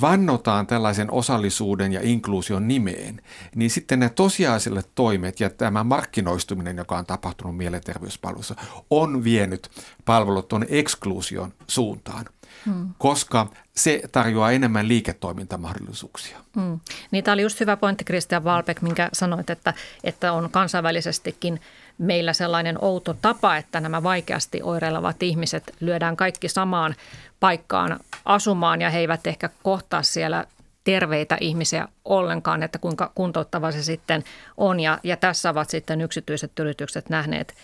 [0.00, 3.22] vannotaan tällaisen osallisuuden ja inkluusion nimeen,
[3.54, 8.56] niin sitten ne tosiasialliset toimet ja tämä markkinoistuminen, joka on tapahtunut mielenterveyspalveluissa,
[8.90, 9.70] on vienyt
[10.04, 12.24] palvelut tuonne ekskluusion suuntaan.
[12.66, 12.88] Hmm.
[12.98, 16.38] koska se tarjoaa enemmän liiketoimintamahdollisuuksia.
[16.54, 16.80] Hmm.
[17.10, 21.60] Niin tämä oli just hyvä pointti Christian Valpek, minkä sanoit, että, että on kansainvälisestikin
[21.98, 26.94] meillä sellainen outo tapa, että nämä vaikeasti oireilevat ihmiset lyödään kaikki samaan
[27.40, 30.44] paikkaan asumaan ja he eivät ehkä kohtaa siellä
[30.84, 34.24] terveitä ihmisiä ollenkaan, että kuinka kuntouttava se sitten
[34.56, 34.80] on.
[34.80, 37.54] Ja, ja tässä ovat sitten yksityiset yritykset nähneet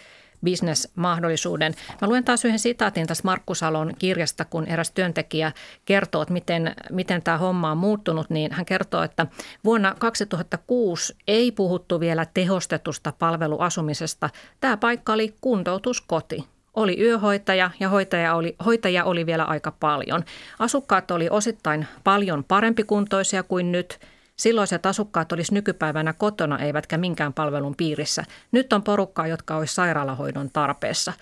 [0.45, 1.75] bisnesmahdollisuuden.
[2.01, 5.53] Mä luen taas yhden sitaatin tästä Markku Salon kirjasta, kun eräs työntekijä
[5.85, 9.27] kertoo, että miten, miten tämä homma on muuttunut, niin hän kertoo, että
[9.65, 14.31] vuonna 2006 ei puhuttu vielä tehostetusta palveluasumisesta.
[14.61, 16.45] Tämä paikka oli kuntoutuskoti.
[16.75, 20.25] Oli yöhoitaja ja hoitaja oli, hoitaja oli vielä aika paljon.
[20.59, 23.99] Asukkaat oli osittain paljon parempikuntoisia kuin nyt–
[24.37, 28.25] Silloiset asukkaat olisi nykypäivänä kotona eivätkä minkään palvelun piirissä.
[28.53, 31.13] Nyt on porukkaa, jotka olisi sairaalahoidon tarpeessa.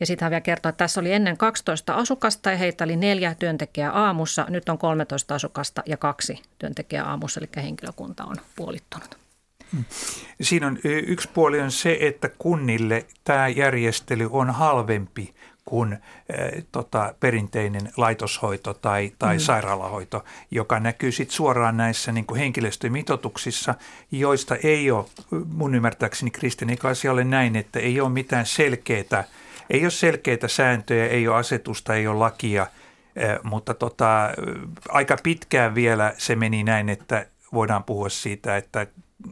[0.00, 3.34] Ja sitten hän vielä kertoo, että tässä oli ennen 12 asukasta ja heitä oli neljä
[3.38, 4.46] työntekijää aamussa.
[4.48, 9.18] Nyt on 13 asukasta ja kaksi työntekijää aamussa, eli henkilökunta on puolittunut.
[9.72, 9.84] Hmm.
[10.40, 15.34] Siinä on yksi puoli on se, että kunnille tämä järjestely on halvempi
[15.68, 16.00] kuin äh,
[16.72, 19.40] tota, perinteinen laitoshoito tai, tai mm.
[19.40, 23.74] sairaalahoito, joka näkyy sitten suoraan näissä niin kuin henkilöstömitoituksissa,
[24.10, 25.04] joista ei ole,
[25.46, 26.78] mun ymmärtääkseni Kristin
[27.10, 29.24] ole näin, että ei ole mitään selkeää,
[29.70, 32.68] ei ole selkeitä sääntöjä, ei ole asetusta, ei ole lakia, äh,
[33.42, 34.30] mutta tota,
[34.88, 38.86] aika pitkään vielä se meni näin, että voidaan puhua siitä, että
[39.26, 39.30] 0,5-0,7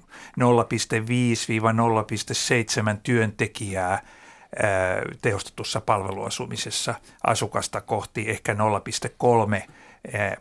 [3.02, 4.02] työntekijää–
[5.22, 6.94] tehostetussa palveluasumisessa
[7.26, 9.62] asukasta kohti ehkä 0,3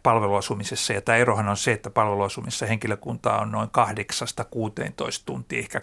[0.03, 0.93] palveluasumisessa.
[0.93, 3.71] Ja tämä erohan on se, että palveluasumisessa henkilökunta on noin 8-16
[5.25, 5.81] tuntia, ehkä 8-14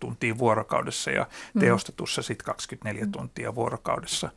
[0.00, 1.60] tuntia vuorokaudessa ja mm.
[1.60, 3.12] tehostetussa sitten 24 mm.
[3.12, 4.30] tuntia vuorokaudessa.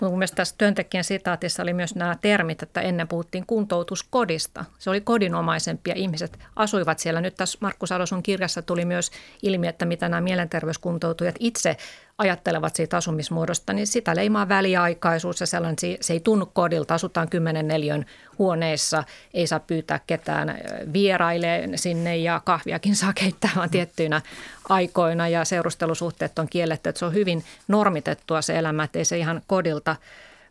[0.00, 4.64] Mun mielestä tässä työntekijän sitaatissa oli myös nämä termit, että ennen puhuttiin kuntoutuskodista.
[4.78, 7.20] Se oli kodinomaisempi ja ihmiset asuivat siellä.
[7.20, 9.10] Nyt tässä Markku Sadosun kirjassa tuli myös
[9.42, 11.76] ilmi, että mitä nämä mielenterveyskuntoutujat itse
[12.20, 16.94] ajattelevat siitä asumismuodosta, niin sitä leimaa väliaikaisuus ja sellainen, se ei tunnu kodilta.
[16.94, 18.06] Asutaan kymmenen neliön
[18.38, 19.04] huoneessa,
[19.34, 20.58] ei saa pyytää ketään
[20.92, 24.22] vieraille sinne ja kahviakin saa keittää vaan tiettyinä
[24.68, 26.88] aikoina ja seurustelusuhteet on kielletty.
[26.88, 29.96] Että se on hyvin normitettua se elämä, että ei se ihan kodilta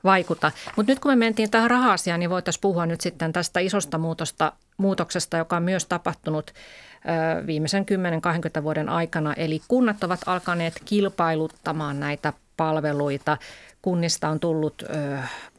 [0.03, 0.51] vaikuta.
[0.75, 4.53] Mutta nyt kun me mentiin tähän raha-asiaan, niin voitaisiin puhua nyt sitten tästä isosta muutosta,
[4.77, 6.53] muutoksesta, joka on myös tapahtunut
[7.47, 7.85] viimeisen
[8.59, 9.33] 10-20 vuoden aikana.
[9.33, 13.37] Eli kunnat ovat alkaneet kilpailuttamaan näitä palveluita.
[13.81, 14.83] Kunnista on tullut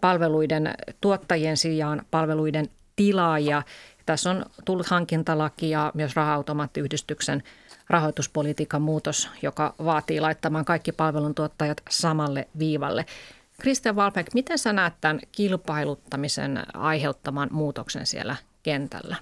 [0.01, 3.63] palveluiden tuottajien sijaan palveluiden tilaajia.
[4.07, 7.43] Tässä on tullut hankintalaki ja myös raha-automaattiyhdistyksen
[7.91, 13.07] rahoituspolitiikan muutos, joka vaatii laittamaan kaikki palveluntuottajat samalle viivalle.
[13.61, 19.17] Kristian Valpek, miten sä näet tämän kilpailuttamisen aiheuttaman muutoksen siellä kentällä?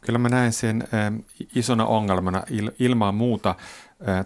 [0.00, 0.88] Kyllä mä näen sen
[1.54, 2.42] isona ongelmana
[2.78, 3.54] ilman muuta.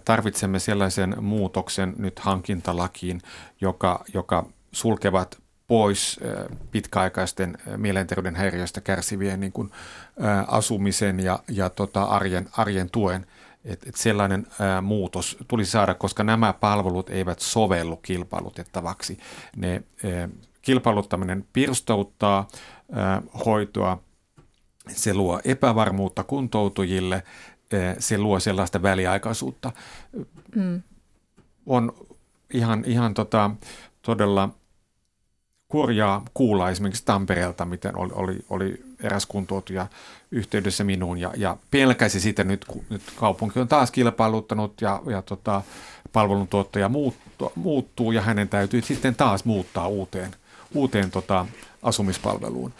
[0.05, 3.21] Tarvitsemme sellaisen muutoksen nyt hankintalakiin,
[3.61, 6.19] joka, joka sulkevat pois
[6.71, 9.71] pitkäaikaisten mielenterveyden häiriöistä kärsivien niin kuin,
[10.47, 13.25] asumisen ja, ja tota arjen, arjen tuen.
[13.65, 19.19] Et, et sellainen ää, muutos tulisi saada, koska nämä palvelut eivät sovellu kilpailutettavaksi.
[19.55, 20.29] Ne ää,
[20.61, 22.47] kilpailuttaminen pirstouttaa
[22.91, 24.03] ää, hoitoa,
[24.87, 27.23] se luo epävarmuutta kuntoutujille,
[27.99, 29.71] se luo sellaista väliaikaisuutta.
[30.55, 30.81] Mm.
[31.65, 31.93] On
[32.53, 33.51] ihan, ihan tota,
[34.01, 34.49] todella
[35.67, 39.87] kurjaa kuulla esimerkiksi Tampereelta, miten oli, oli, oli eräs kuntoutuja
[40.31, 45.21] yhteydessä minuun ja, ja pelkäsi sitä nyt, kun nyt kaupunki on taas kilpailuttanut ja, ja
[45.21, 45.61] tota,
[46.13, 50.31] palveluntuottaja muuttuu, muuttuu ja hänen täytyy sitten taas muuttaa uuteen,
[50.73, 51.45] uuteen tota,
[51.81, 52.73] asumispalveluun.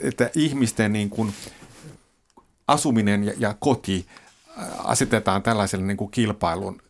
[0.00, 1.34] Että ihmisten niin kuin,
[2.68, 4.06] asuminen ja, ja koti
[4.78, 6.82] asetetaan tällaiselle niin kuin kilpailun,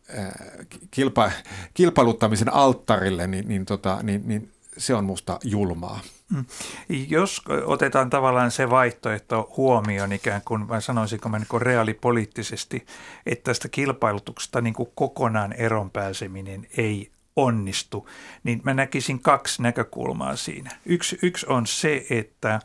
[0.91, 1.31] kilpa,
[1.73, 5.99] kilpailuttamisen alttarille, niin, niin, tota, niin, niin se on musta julmaa.
[6.29, 6.45] Mm.
[6.89, 12.85] Jos otetaan tavallaan se vaihtoehto huomioon ikään kuin, vai sanoisinko mä niin reaalipoliittisesti,
[13.25, 18.09] että tästä kilpailutuksesta niin kuin kokonaan eron pääseminen ei onnistu,
[18.43, 20.71] niin mä näkisin kaksi näkökulmaa siinä.
[20.85, 22.59] Yksi, yksi on se, että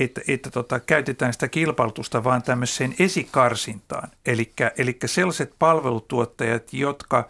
[0.00, 4.08] että, että tota, käytetään sitä kilpailutusta vaan tämmöiseen esikarsintaan.
[4.78, 7.28] Eli sellaiset palvelutuottajat, jotka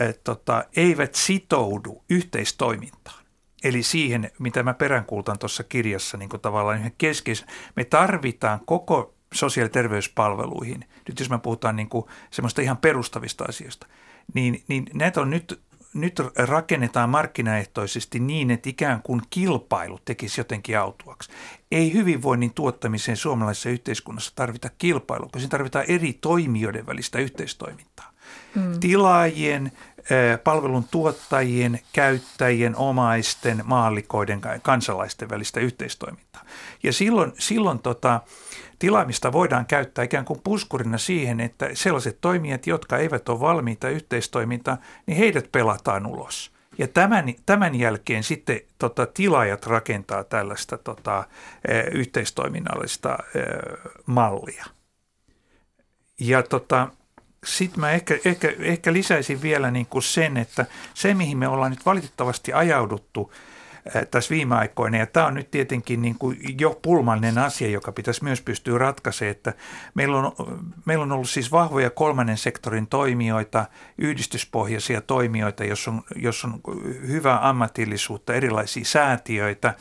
[0.00, 3.24] et, tota, eivät sitoudu yhteistoimintaan.
[3.64, 7.48] Eli siihen, mitä mä peräänkuultan tuossa kirjassa niin kuin tavallaan yhden keskeisen.
[7.76, 13.44] Me tarvitaan koko sosiaali- ja terveyspalveluihin, nyt jos me puhutaan niin kuin semmoista ihan perustavista
[13.48, 13.86] asioista,
[14.34, 15.60] niin, niin näitä on nyt,
[15.94, 21.30] nyt rakennetaan markkinaehtoisesti niin, että ikään kuin kilpailu tekisi jotenkin autuaksi.
[21.70, 28.10] Ei hyvinvoinnin tuottamiseen suomalaisessa yhteiskunnassa tarvita kilpailua, koska siinä tarvitaan eri toimijoiden välistä yhteistoimintaa.
[28.54, 28.80] Hmm.
[28.80, 29.72] Tilaajien,
[30.44, 36.42] palvelun tuottajien, käyttäjien, omaisten, maallikoiden, kansalaisten välistä yhteistoimintaa.
[36.82, 38.20] Ja silloin, silloin tota,
[38.78, 44.78] tilaamista voidaan käyttää ikään kuin puskurina siihen, että sellaiset toimijat, jotka eivät ole valmiita yhteistoimintaan,
[45.06, 46.52] niin heidät pelataan ulos.
[46.78, 51.24] Ja tämän, tämän jälkeen sitten tota, tilaajat rakentaa tällaista tota,
[51.92, 53.18] yhteistoiminnallista
[54.06, 54.64] mallia.
[56.20, 56.88] Ja tota,
[57.46, 61.70] sitten mä ehkä, ehkä, ehkä lisäisin vielä niin kuin sen, että se mihin me ollaan
[61.70, 63.32] nyt valitettavasti ajauduttu
[64.10, 68.24] tässä viime aikoina, ja tämä on nyt tietenkin niin kuin jo pulmallinen asia, joka pitäisi
[68.24, 69.52] myös pystyä ratkaisemaan, että
[69.94, 70.32] meillä on,
[70.84, 73.64] meillä on ollut siis vahvoja kolmannen sektorin toimijoita,
[73.98, 76.60] yhdistyspohjaisia toimijoita, jos on, jos on
[77.06, 79.74] hyvää ammatillisuutta, erilaisia säätiöitä,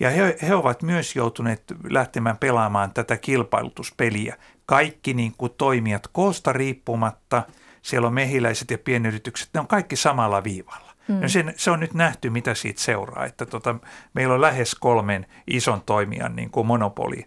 [0.00, 6.52] ja he, he ovat myös joutuneet lähtemään pelaamaan tätä kilpailutuspeliä kaikki niin kuin toimijat koosta
[6.52, 7.42] riippumatta,
[7.82, 10.92] siellä on mehiläiset ja pienyritykset, ne on kaikki samalla viivalla.
[11.08, 11.20] Mm.
[11.20, 13.74] No sen, se on nyt nähty, mitä siitä seuraa, että tota,
[14.14, 17.26] meillä on lähes kolmen ison toimijan niin kuin monopoli,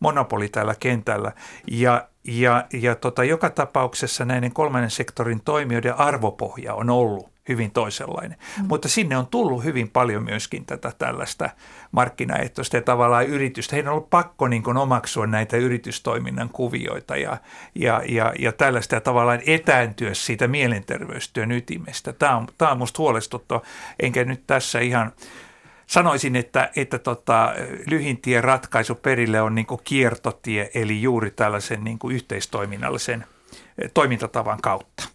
[0.00, 1.32] monopoli tällä kentällä.
[1.70, 8.38] Ja, ja, ja tota, joka tapauksessa näiden kolmannen sektorin toimijoiden arvopohja on ollut hyvin toisenlainen.
[8.58, 8.66] Mm.
[8.68, 11.50] Mutta sinne on tullut hyvin paljon myöskin tätä tällaista
[11.92, 13.76] markkinaehtoista ja tavallaan yritystä.
[13.76, 17.36] Heidän on ollut pakko niin kuin omaksua näitä yritystoiminnan kuvioita ja,
[17.74, 22.12] ja, ja, ja tällaista ja tavallaan etääntyä siitä mielenterveystyön ytimestä.
[22.12, 23.62] Tämä on, tämä on musta huolestuttava,
[24.00, 25.12] enkä nyt tässä ihan
[25.86, 27.54] sanoisin, että, että tota,
[27.86, 33.24] lyhintien ratkaisu perille on niin kiertotie, eli juuri tällaisen niin yhteistoiminnallisen
[33.78, 35.11] eh, toimintatavan kautta.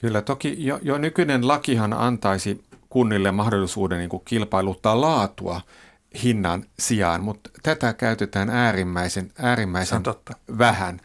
[0.00, 5.60] Kyllä, toki jo, jo nykyinen lakihan antaisi kunnille mahdollisuuden niin kuin kilpailuttaa laatua
[6.22, 10.32] hinnan sijaan, mutta tätä käytetään äärimmäisen, äärimmäisen totta.
[10.58, 11.00] vähän.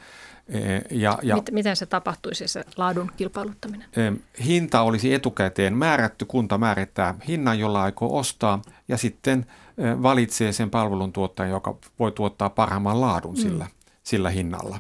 [0.47, 0.59] E,
[0.91, 3.87] ja, ja, Miten se tapahtuisi se laadun kilpailuttaminen?
[3.97, 9.45] E, hinta olisi etukäteen määrätty, kunta määrittää hinnan, jolla aikoo ostaa ja sitten
[9.77, 13.41] e, valitsee sen palveluntuottajan, joka voi tuottaa parhaimman laadun mm.
[13.41, 13.67] sillä,
[14.03, 14.79] sillä hinnalla.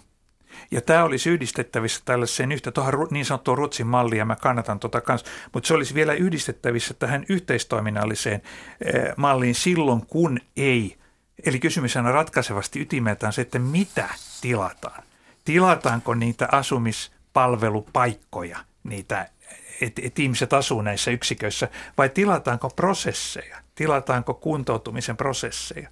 [0.71, 5.01] Ja tämä olisi yhdistettävissä tällaiseen yhtä tuohon niin sanottuun Ruotsin malliin, ja mä kannatan tuota
[5.01, 8.41] kanssa, mutta se olisi vielä yhdistettävissä tähän yhteistoiminnalliseen
[8.85, 10.97] eh, malliin silloin, kun ei.
[11.45, 14.09] Eli kysymys on ratkaisevasti ytimeltään se, että mitä
[14.41, 15.03] tilataan.
[15.45, 19.29] Tilataanko niitä asumispalvelupaikkoja, niitä,
[19.81, 25.89] että et ihmiset asuu näissä yksiköissä, vai tilataanko prosesseja, tilataanko kuntoutumisen prosesseja,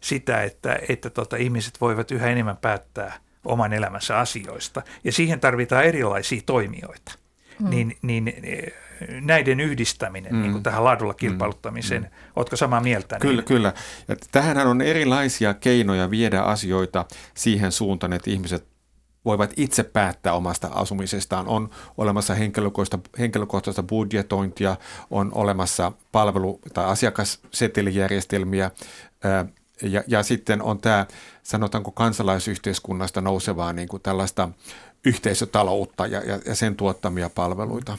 [0.00, 4.82] sitä, että, että tota, ihmiset voivat yhä enemmän päättää– oman elämänsä asioista.
[5.04, 7.12] Ja siihen tarvitaan erilaisia toimijoita.
[7.60, 7.70] Mm.
[7.70, 8.72] Niin, niin eh,
[9.20, 10.42] näiden yhdistäminen mm.
[10.42, 12.08] niin kuin tähän laadulla kilpailuttamiseen, mm.
[12.36, 13.18] oletko samaa mieltä?
[13.18, 13.44] Kyllä, niin?
[13.44, 13.72] kyllä.
[14.08, 18.72] Ja tähänhän on erilaisia keinoja viedä asioita siihen suuntaan, että ihmiset
[19.24, 21.48] voivat itse päättää omasta asumisestaan.
[21.48, 24.76] On olemassa henkilökohtaista, henkilökohtaista budjetointia,
[25.10, 28.70] on olemassa palvelu- tai asiakassetelijärjestelmiä,
[29.82, 31.06] ja, ja sitten on tämä,
[31.42, 34.48] sanotaanko kansalaisyhteiskunnasta nousevaa niin kuin tällaista
[35.04, 37.98] yhteisötaloutta ja, ja, ja sen tuottamia palveluita.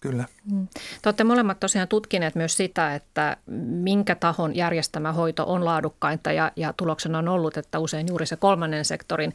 [0.00, 0.24] Kyllä.
[0.52, 0.68] Mm.
[1.02, 6.52] Te olette molemmat tosiaan tutkineet myös sitä, että minkä tahon järjestämä hoito on laadukkainta ja,
[6.56, 9.32] ja tuloksena on ollut, että usein juuri se kolmannen sektorin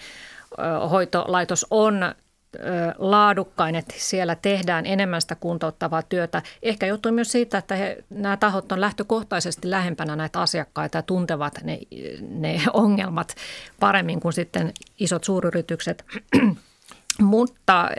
[0.90, 2.16] hoitolaitos on
[2.98, 6.42] laadukkain, että siellä tehdään enemmän sitä kuntouttavaa työtä.
[6.64, 11.60] Ehkä johtui myös siitä, että he, nämä tahot on lähtökohtaisesti lähempänä näitä asiakkaita ja tuntevat
[11.64, 11.80] ne,
[12.30, 13.36] ne ongelmat
[13.80, 16.06] paremmin kuin sitten isot suuryritykset.
[17.22, 17.90] Mutta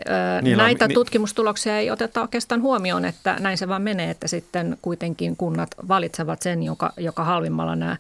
[0.43, 4.79] Niillä näitä on, tutkimustuloksia ei oteta oikeastaan huomioon, että näin se vaan menee, että sitten
[4.83, 7.97] kuitenkin kunnat valitsevat sen, joka, joka halvimmalla nämä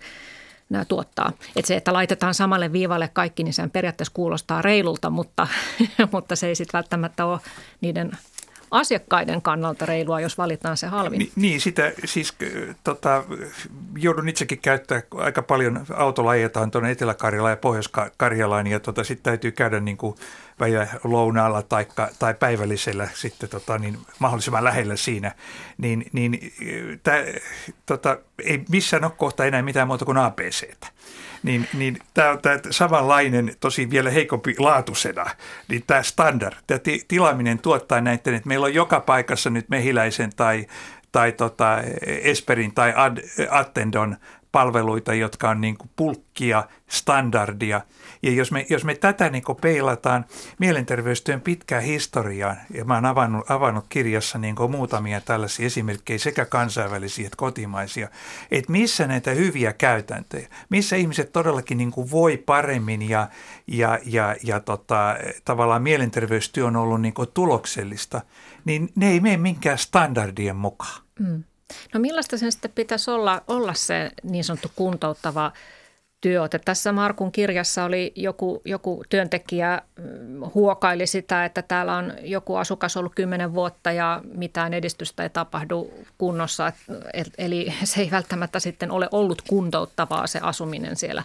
[0.68, 1.32] nämä tuottaa.
[1.56, 5.46] Että se, että laitetaan samalle viivalle kaikki, niin sen periaatteessa kuulostaa reilulta, mutta,
[6.12, 7.40] mutta se ei sitten välttämättä ole
[7.80, 8.10] niiden
[8.70, 11.18] asiakkaiden kannalta reilua, jos valitaan se halvin.
[11.18, 12.34] Ni, niin, sitä siis
[12.84, 13.24] tota,
[13.96, 19.52] joudun itsekin käyttää aika paljon autolla ajetaan tuonne Etelä-Karjalaan ja Pohjois-Karjalaan ja tota, sitten täytyy
[19.52, 20.16] käydä niin kuin
[20.60, 21.86] välillä lounaalla tai,
[22.18, 25.32] tai päivällisellä sitten tota, niin mahdollisimman lähellä siinä,
[25.78, 26.52] niin, niin
[27.02, 27.24] tää,
[27.86, 30.86] tota, ei missään ole kohta enää mitään muuta kuin ABCtä
[31.46, 35.26] niin, niin tämä tämä samanlainen, tosi vielä heikompi laatusena,
[35.68, 40.66] niin tämä standard, tämä tilaaminen tuottaa näiden, että meillä on joka paikassa nyt Mehiläisen tai,
[41.12, 43.18] tai tota Esperin tai Ad,
[43.50, 44.16] Attendon
[44.56, 47.80] palveluita, jotka on niin kuin pulkkia, standardia.
[48.22, 50.24] Ja jos me, jos me tätä niin kuin peilataan
[50.58, 56.44] mielenterveystyön pitkään historiaan, ja mä oon avannut, avannut kirjassa niin kuin muutamia tällaisia esimerkkejä, sekä
[56.44, 58.08] kansainvälisiä että kotimaisia,
[58.50, 63.28] että missä näitä hyviä käytäntöjä, missä ihmiset todellakin niin kuin voi paremmin ja,
[63.66, 68.20] ja, ja, ja tota, tavallaan mielenterveystyö on ollut niin kuin tuloksellista,
[68.64, 71.02] niin ne ei mene minkään standardien mukaan.
[71.18, 71.44] Mm.
[71.94, 75.52] No millaista sen sitten pitäisi olla, olla se niin sanottu kuntouttava
[76.20, 76.58] työote?
[76.58, 82.96] Tässä Markun kirjassa oli joku, joku työntekijä mm, huokaili sitä, että täällä on joku asukas
[82.96, 86.72] ollut kymmenen vuotta ja mitään edistystä ei tapahdu kunnossa.
[87.38, 91.22] Eli se ei välttämättä sitten ole ollut kuntouttavaa se asuminen siellä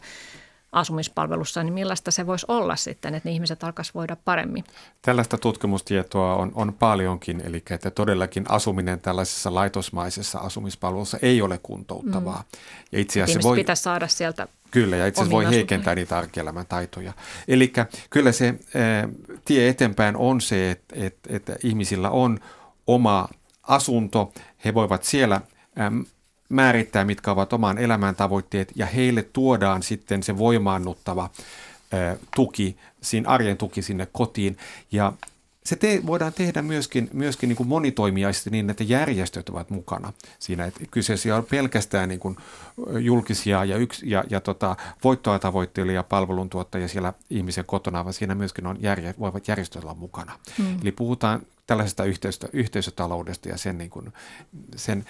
[0.72, 4.64] asumispalvelussa, niin millaista se voisi olla sitten, että ne ihmiset alkaisivat voida paremmin?
[5.02, 12.38] Tällaista tutkimustietoa on, on paljonkin, eli että todellakin asuminen tällaisessa laitosmaisessa asumispalvelussa ei ole kuntouttavaa.
[12.38, 12.60] Mm.
[12.92, 16.66] Ja itse asiassa voi, pitäisi saada sieltä Kyllä, ja itse asiassa voi heikentää niitä arkielämän
[16.66, 17.14] taitoja.
[17.48, 17.74] Eli
[18.10, 19.10] kyllä se ää,
[19.46, 22.40] tie eteenpäin on se, että, että, että ihmisillä on
[22.88, 23.28] oma
[23.64, 24.34] asunto,
[24.66, 25.42] he voivat siellä
[26.52, 31.30] määrittää, mitkä ovat oman elämän tavoitteet ja heille tuodaan sitten se voimaannuttava
[31.94, 34.58] ö, tuki, siinä arjen tuki sinne kotiin.
[34.92, 35.14] Ja
[35.64, 40.66] se te, voidaan tehdä myöskin, myöskin niin kuin monitoimiaisesti niin, että järjestöt ovat mukana siinä.
[40.66, 42.38] Että kyseessä on pelkästään niin kuin
[43.00, 48.68] julkisia ja, yks, ja, ja tota, voittoa tavoitteilija palveluntuottajia siellä ihmisen kotona, vaan siinä myöskin
[48.68, 50.40] on järje, voivat järjestöt olla mukana.
[50.58, 50.80] Mm.
[50.82, 54.14] Eli puhutaan tällaisesta yhteisö, yhteisötaloudesta ja sen, niin kuin,
[54.76, 55.06] sen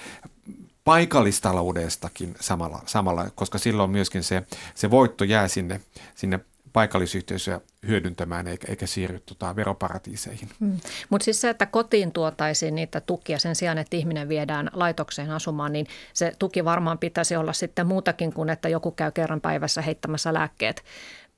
[0.83, 4.43] paikallistaloudestakin samalla, samalla, koska silloin myöskin se,
[4.75, 5.81] se voitto jää sinne,
[6.15, 6.39] sinne
[6.73, 10.49] paikallisyhteisöä hyödyntämään eikä, eikä siirry tota, veroparatiiseihin.
[10.59, 10.77] Hmm.
[11.09, 15.73] Mutta siis se, että kotiin tuotaisiin niitä tukia sen sijaan, että ihminen viedään laitokseen asumaan,
[15.73, 20.33] niin se tuki varmaan pitäisi olla sitten muutakin kuin, että joku käy kerran päivässä heittämässä
[20.33, 20.83] lääkkeet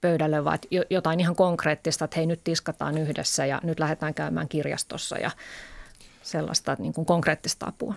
[0.01, 5.17] pöydälle, vaan jotain ihan konkreettista, että hei nyt tiskataan yhdessä ja nyt lähdetään käymään kirjastossa
[5.17, 5.31] ja
[6.21, 7.93] sellaista niin kuin konkreettista apua.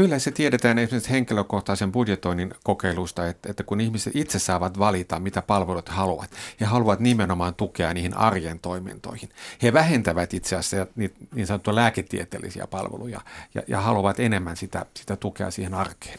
[0.00, 5.42] Kyllä se tiedetään esimerkiksi henkilökohtaisen budjetoinnin kokeilusta, että, että kun ihmiset itse saavat valita, mitä
[5.42, 6.30] palvelut haluavat,
[6.60, 9.28] he haluavat nimenomaan tukea niihin arjen toimintoihin.
[9.62, 13.20] He vähentävät itse asiassa niin, niin sanottuja lääketieteellisiä palveluja
[13.54, 16.18] ja, ja haluavat enemmän sitä, sitä tukea siihen arkeen.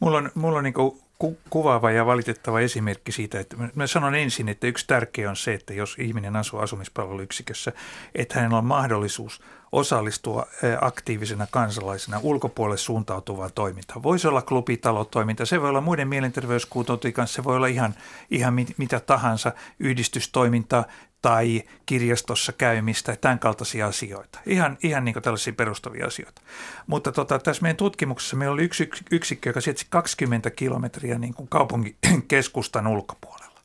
[0.00, 0.74] Mulla on, mulla on niin
[1.18, 5.54] ku- kuvaava ja valitettava esimerkki siitä, että mä sanon ensin, että yksi tärkeä on se,
[5.54, 7.72] että jos ihminen asuu asumispalveluyksikössä,
[8.14, 9.40] että hänellä on mahdollisuus
[9.74, 10.46] osallistua
[10.80, 14.02] aktiivisena kansalaisena ulkopuolelle suuntautuvaan toimintaan.
[14.02, 17.94] Voisi olla klubitalotoiminta, se voi olla muiden mielenterveyskuutoutujien kanssa, se voi olla ihan,
[18.30, 20.84] ihan mitä tahansa, yhdistystoimintaa
[21.22, 24.38] tai kirjastossa käymistä tämän kaltaisia asioita.
[24.46, 26.42] Ihan, ihan niin tällaisia perustavia asioita.
[26.86, 31.48] Mutta tota, tässä meidän tutkimuksessa meillä oli yksi yksikkö, joka sijaitsi 20 kilometriä niin kuin
[31.48, 31.96] kaupungin
[32.28, 33.60] keskustan ulkopuolella.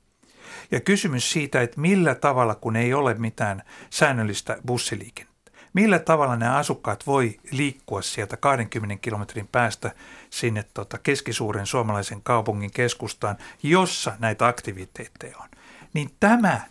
[0.71, 5.38] Ja kysymys siitä, että millä tavalla, kun ei ole mitään säännöllistä bussiliikennettä,
[5.73, 9.91] millä tavalla nämä asukkaat voi liikkua sieltä 20 kilometrin päästä
[10.29, 15.49] sinne tota keskisuuren suomalaisen kaupungin keskustaan, jossa näitä aktiviteetteja on.
[15.93, 16.61] Niin tämä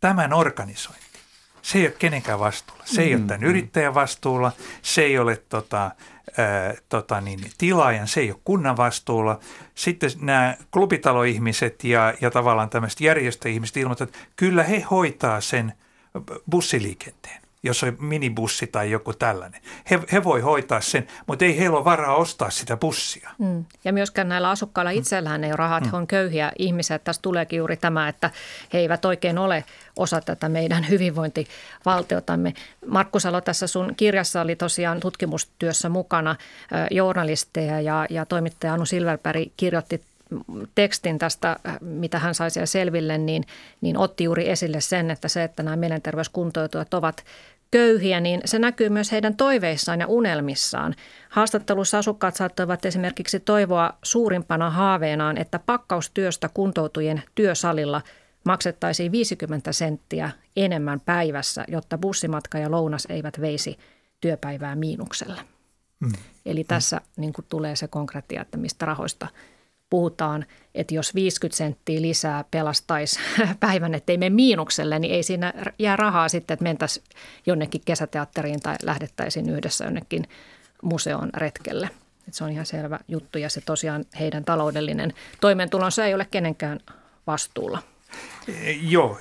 [0.00, 1.18] tämän organisointi,
[1.62, 2.82] se ei ole kenenkään vastuulla.
[2.86, 3.46] Se ei mm, ole tämän mm.
[3.46, 5.90] yrittäjän vastuulla, se ei ole tota,
[6.38, 9.40] ää, tota niin, tilaajan, se ei ole kunnan vastuulla.
[9.74, 15.72] Sitten nämä klubitaloihmiset ja, ja tavallaan tämmöiset järjestöihmiset ilmoittavat, että kyllä he hoitaa sen
[16.50, 19.60] bussiliikenteen jos on minibussi tai joku tällainen.
[19.90, 23.30] He, he voi hoitaa sen, mutta ei heillä ole varaa ostaa sitä bussia.
[23.38, 23.64] Mm.
[23.84, 25.92] Ja myöskään näillä asukkailla itsellään ei ole rahaa, että mm.
[25.92, 26.98] he on köyhiä ihmisiä.
[26.98, 28.30] Tässä tuleekin juuri tämä, että
[28.72, 29.64] he eivät oikein ole
[29.96, 32.54] osa tätä meidän hyvinvointivaltiotamme.
[32.86, 36.36] Markku Salo, tässä sun kirjassa oli tosiaan tutkimustyössä mukana
[36.90, 40.02] journalisteja ja, ja toimittaja Anu Silverberg kirjoitti
[40.74, 43.44] tekstin tästä, mitä hän sai siellä selville, niin,
[43.80, 47.24] niin otti juuri esille sen, että se, että nämä mielenterveyskuntoutujat ovat
[47.70, 50.94] köyhiä, niin se näkyy myös heidän toiveissaan ja unelmissaan.
[51.28, 58.02] Haastattelussa asukkaat saattoivat esimerkiksi toivoa suurimpana haaveenaan, että pakkaustyöstä kuntoutujien työsalilla
[58.44, 63.78] maksettaisiin 50 senttiä enemmän päivässä, jotta bussimatka ja lounas eivät veisi
[64.20, 65.40] työpäivää miinukselle.
[66.00, 66.12] Mm.
[66.46, 69.28] Eli tässä niin tulee se konkreettia, että mistä rahoista–
[69.90, 73.20] puhutaan, että jos 50 senttiä lisää pelastaisi
[73.60, 77.06] päivän, ettei mene miinukselle, niin ei siinä jää rahaa sitten, että mentäisiin
[77.46, 80.24] jonnekin kesäteatteriin tai lähdettäisiin yhdessä jonnekin
[80.82, 81.90] museon retkelle.
[82.28, 86.80] Et se on ihan selvä juttu ja se tosiaan heidän taloudellinen toimeentulonsa ei ole kenenkään
[87.26, 87.82] vastuulla.
[88.80, 89.20] Joo,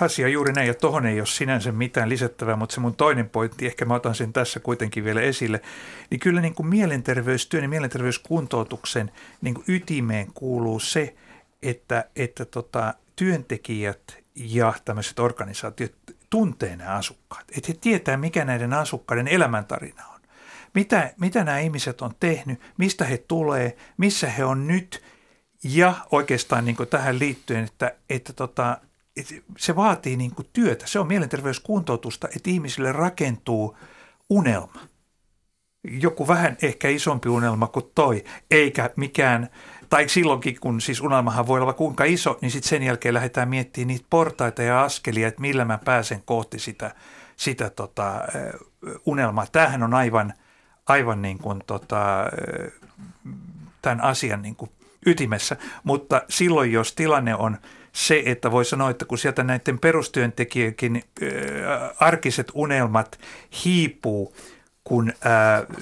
[0.00, 3.66] asia juuri näin, ja tuohon ei ole sinänsä mitään lisättävää, mutta se mun toinen pointti,
[3.66, 5.60] ehkä mä otan sen tässä kuitenkin vielä esille,
[6.10, 9.10] niin kyllä niin kuin mielenterveystyön ja mielenterveyskuntoutuksen
[9.40, 11.14] niin kuin ytimeen kuuluu se,
[11.62, 15.92] että, että tota, työntekijät ja tämmöiset organisaatiot
[16.30, 20.20] tuntee nämä asukkaat, että he tietää, mikä näiden asukkaiden elämäntarina on.
[20.74, 25.02] Mitä, mitä nämä ihmiset on tehnyt, mistä he tulee, missä he on nyt–
[25.64, 28.78] ja oikeastaan niin tähän liittyen, että, että tota,
[29.58, 30.86] se vaatii niin työtä.
[30.86, 33.76] Se on mielenterveyskuntoutusta, että ihmisille rakentuu
[34.30, 34.80] unelma.
[35.84, 39.48] Joku vähän ehkä isompi unelma kuin toi, eikä mikään,
[39.88, 43.88] tai silloinkin kun siis unelmahan voi olla kuinka iso, niin sitten sen jälkeen lähdetään miettimään
[43.88, 46.94] niitä portaita ja askelia, että millä mä pääsen kohti sitä,
[47.36, 48.20] sitä tota,
[49.06, 49.46] unelmaa.
[49.52, 50.32] Tämähän on aivan,
[50.86, 52.26] aivan niin kuin tota,
[53.82, 54.70] tämän asian niin kuin
[55.06, 57.56] ytimessä, mutta silloin jos tilanne on
[57.92, 61.02] se, että voi sanoa, että kun sieltä näiden perustyöntekijöiden äh,
[62.00, 63.20] arkiset unelmat
[63.64, 64.34] hiipuu,
[64.84, 65.76] kun äh,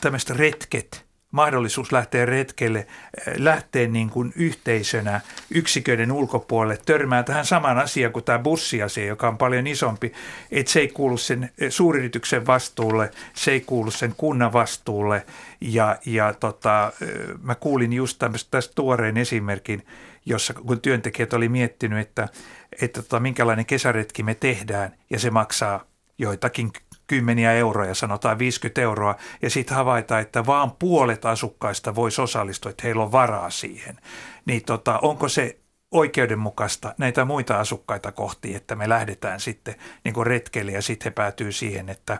[0.00, 1.05] tämmöiset retket–
[1.36, 5.20] mahdollisuus lähteä retkelle, eh, lähteä niin kuin yhteisönä
[5.50, 10.12] yksiköiden ulkopuolelle, törmää tähän samaan asiaan kuin tämä bussiasia, joka on paljon isompi,
[10.50, 15.26] että se ei kuulu sen eh, suuryrityksen vastuulle, se ei kuulu sen kunnan vastuulle.
[15.60, 17.08] Ja, ja tota, eh,
[17.42, 19.86] mä kuulin just tästä tuoreen esimerkin,
[20.26, 22.28] jossa kun työntekijät oli miettinyt, että,
[22.82, 25.84] että tota, minkälainen kesäretki me tehdään ja se maksaa
[26.18, 26.72] joitakin
[27.06, 32.82] kymmeniä euroja, sanotaan 50 euroa, ja sitten havaitaan, että vaan puolet asukkaista voisi osallistua, että
[32.82, 33.96] heillä on varaa siihen.
[34.46, 35.58] Niin tota, onko se
[35.90, 41.52] oikeudenmukaista näitä muita asukkaita kohti, että me lähdetään sitten niin retkelle ja sitten he päätyy
[41.52, 42.18] siihen, että,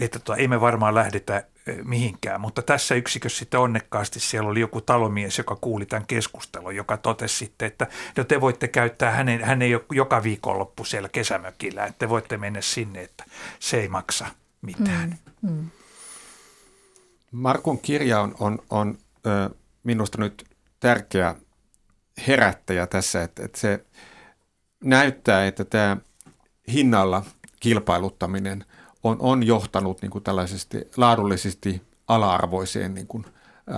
[0.00, 1.44] että tota, ei me varmaan lähdetä
[1.84, 2.40] mihinkään.
[2.40, 7.36] Mutta tässä yksikössä sitten onnekkaasti siellä oli joku talomies, joka kuuli tämän keskustelun, joka totesi
[7.36, 7.86] sitten, että
[8.16, 12.36] no te voitte käyttää, hänen, hän ei ole joka viikonloppu siellä kesämökillä, että te voitte
[12.36, 13.24] mennä sinne, että
[13.58, 14.26] se ei maksa
[14.62, 15.18] mitään.
[15.42, 15.70] Mm, mm.
[17.32, 19.50] Markun kirja on, on, on ö,
[19.84, 20.44] minusta nyt
[20.80, 21.34] tärkeä
[22.26, 23.84] herättäjä tässä, että, että se
[24.84, 25.96] näyttää, että tämä
[26.68, 27.24] hinnalla
[27.60, 28.64] kilpailuttaminen–
[29.04, 33.26] on, on johtanut niin kuin tällaisesti laadullisesti ala-arvoiseen niin kuin,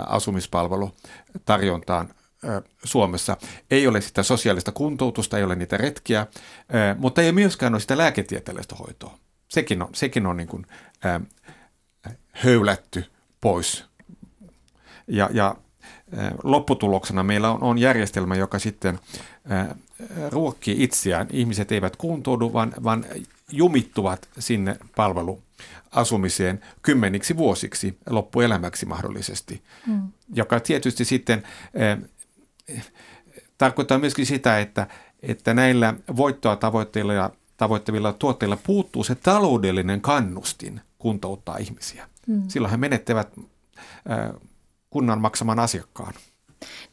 [0.07, 2.15] asumispalvelutarjontaan
[2.85, 3.37] Suomessa.
[3.71, 6.27] Ei ole sitä sosiaalista kuntoutusta, ei ole niitä retkiä,
[6.99, 9.19] mutta ei myöskään ole sitä lääketieteellistä hoitoa.
[9.49, 10.67] Sekin on, sekin on niin kuin,
[12.33, 13.05] höylätty
[13.41, 13.85] pois.
[15.09, 15.57] Ja, ja
[16.43, 18.99] lopputuloksena meillä on, on järjestelmä, joka sitten
[20.31, 21.27] ruokkii itseään.
[21.31, 23.05] Ihmiset eivät kuntoudu, vaan, vaan
[23.53, 30.03] jumittuvat sinne palveluasumiseen kymmeniksi vuosiksi, loppuelämäksi mahdollisesti, mm.
[30.35, 31.43] joka tietysti sitten
[31.81, 32.91] äh,
[33.59, 34.87] tarkoittaa myöskin sitä, että,
[35.23, 42.09] että näillä voittoa tavoitteilla ja tavoittavilla tuotteilla puuttuu se taloudellinen kannustin kuntouttaa ihmisiä.
[42.27, 42.43] Mm.
[42.49, 44.31] Silloin he menettävät äh,
[44.91, 46.15] kunnan maksaman asiakkaan.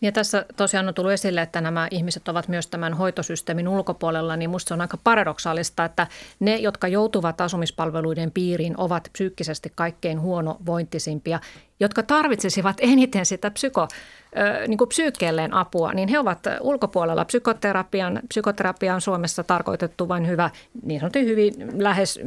[0.01, 4.49] Ja tässä tosiaan on tullut esille, että nämä ihmiset ovat myös tämän hoitosysteemin ulkopuolella, niin
[4.49, 6.07] minusta on aika paradoksaalista, että
[6.39, 11.39] ne, jotka joutuvat asumispalveluiden piiriin, ovat psyykkisesti kaikkein huonovointisimpia,
[11.79, 13.87] jotka tarvitsisivat eniten sitä psyko,
[14.67, 17.25] niin kuin psyykkeelleen apua, niin he ovat ulkopuolella.
[17.25, 20.49] Psykoterapian, psykoterapia on Suomessa tarkoitettu vain hyvä,
[20.83, 21.53] niin sanotun hyvin
[21.83, 22.19] lähes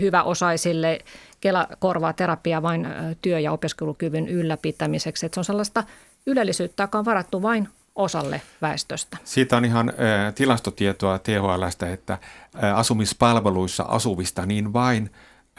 [0.00, 0.98] hyvä osaisille.
[1.40, 2.88] Kela korvaa terapia vain
[3.22, 5.26] työ- ja opiskelukyvyn ylläpitämiseksi.
[5.26, 5.84] Että se on sellaista
[6.26, 9.16] ylellisyyttä, joka on varattu vain osalle väestöstä.
[9.24, 12.18] Siitä on ihan ä, tilastotietoa THLstä, että
[12.62, 15.10] ä, asumispalveluissa asuvista niin vain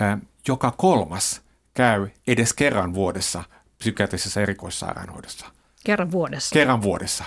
[0.01, 1.41] ä, joka kolmas
[1.73, 3.43] käy edes kerran vuodessa
[3.77, 5.45] psykiatrisessa erikoissairaanhoidossa.
[5.85, 6.53] Kerran vuodessa?
[6.53, 7.23] Kerran vuodessa.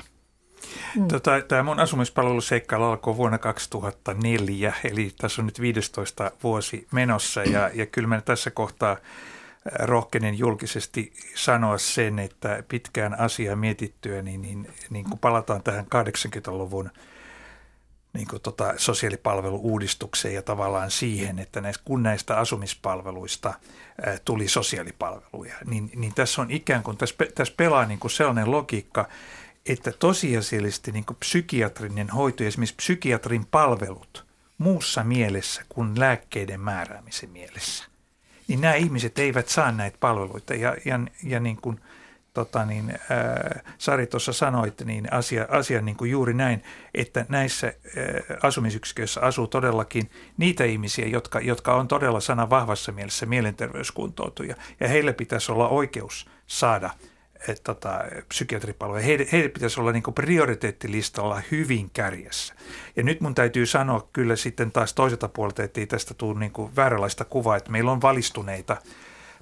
[0.97, 1.09] Mm.
[1.09, 7.71] Tota, Tämä mun asumispalveluseikkailu alkoi vuonna 2004, eli tässä on nyt 15 vuosi menossa ja,
[7.75, 8.97] ja kyllä mä tässä kohtaa–
[9.73, 16.91] rohkenen julkisesti sanoa sen, että pitkään asiaa mietittyä, niin, niin, niin kun palataan tähän 80-luvun
[18.13, 23.55] niin kuin tota sosiaalipalvelu-uudistukseen ja tavallaan siihen, että näistä, kun näistä asumispalveluista
[24.25, 29.09] tuli sosiaalipalveluja, niin, niin tässä on ikään kuin, tässä, tässä pelaa niin kuin sellainen logiikka,
[29.67, 34.27] että tosiasiallisesti niin kuin psykiatrinen hoito ja esimerkiksi psykiatrin palvelut
[34.59, 37.85] muussa mielessä kuin lääkkeiden määräämisen mielessä–
[38.49, 40.55] niin nämä ihmiset eivät saa näitä palveluita.
[40.55, 41.81] Ja, ja, ja niin kuin
[42.35, 46.63] tota niin, ää, Sari tuossa sanoit, niin asia, asia niin kuin juuri näin,
[46.95, 53.27] että näissä ää, asumisyksiköissä asuu todellakin niitä ihmisiä, jotka, jotka on todella sana vahvassa mielessä
[53.27, 54.55] mielenterveyskuntoutuja.
[54.81, 56.91] Ja heille pitäisi olla oikeus saada–
[57.49, 59.05] et, tota, psykiatripalveluja.
[59.05, 62.55] Heidän, heidän pitäisi olla niin prioriteettilistalla hyvin kärjessä.
[62.97, 66.53] Ja nyt mun täytyy sanoa kyllä sitten taas toiselta puolelta, että ei tästä tule niin
[66.77, 68.77] vääränlaista kuvaa, että meillä on valistuneita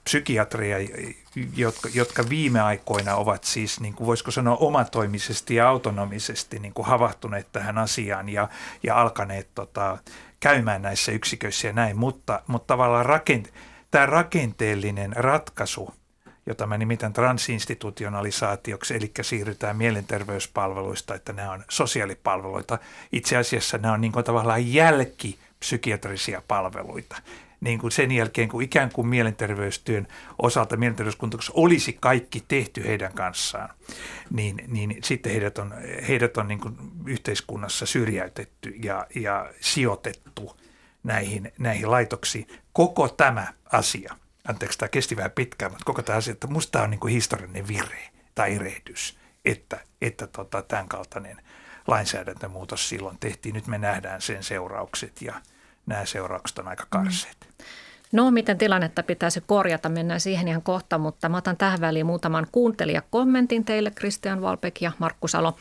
[0.05, 0.77] psykiatreja,
[1.57, 6.87] jotka, jotka viime aikoina ovat siis, niin kuin voisiko sanoa, omatoimisesti ja autonomisesti niin kuin
[6.87, 8.49] havahtuneet tähän asiaan ja,
[8.83, 9.99] ja alkaneet tota,
[10.41, 13.53] käymään näissä yksiköissä ja näin, mutta, mutta tavallaan rakent,
[13.91, 15.91] tämä rakenteellinen ratkaisu–
[16.47, 22.79] jota mä nimitän transinstitutionalisaatioksi, eli siirrytään mielenterveyspalveluista, että nämä on sosiaalipalveluita.
[23.13, 27.17] Itse asiassa nämä on niin kuin tavallaan jälkipsykiatrisia palveluita.
[27.61, 30.07] Niin kuin sen jälkeen, kun ikään kuin mielenterveystyön
[30.43, 33.69] osalta mielenterveyskuntoutus olisi kaikki tehty heidän kanssaan,
[34.31, 35.75] niin, niin sitten heidät on,
[36.09, 36.77] heidät on niin kuin
[37.07, 40.57] yhteiskunnassa syrjäytetty ja, ja sijoitettu
[41.03, 42.47] näihin, näihin laitoksiin.
[42.73, 44.15] Koko tämä asia–
[44.49, 47.13] anteeksi, tämä kesti vähän pitkään, mutta koko tämä asia, että musta tämä on niin kuin
[47.13, 51.37] historiallinen vire tai erehdys, että, että tota, tämän kaltainen
[51.87, 53.55] lainsäädäntömuutos silloin tehtiin.
[53.55, 55.35] Nyt me nähdään sen seuraukset ja
[55.87, 57.37] nämä seuraukset on aika karseet.
[57.41, 57.65] Mm.
[58.13, 62.47] No, miten tilannetta pitäisi korjata, mennään siihen ihan kohta, mutta mä otan tähän väliin muutaman
[62.53, 65.57] kuuntelijakommentin teille, Christian Valpek ja Markku Salo.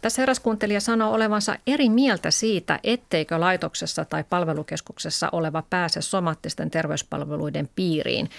[0.00, 6.70] Tässä eräs kuuntelija sanoo olevansa eri mieltä siitä, etteikö laitoksessa tai palvelukeskuksessa oleva pääse somaattisten
[6.70, 8.30] terveyspalveluiden piiriin.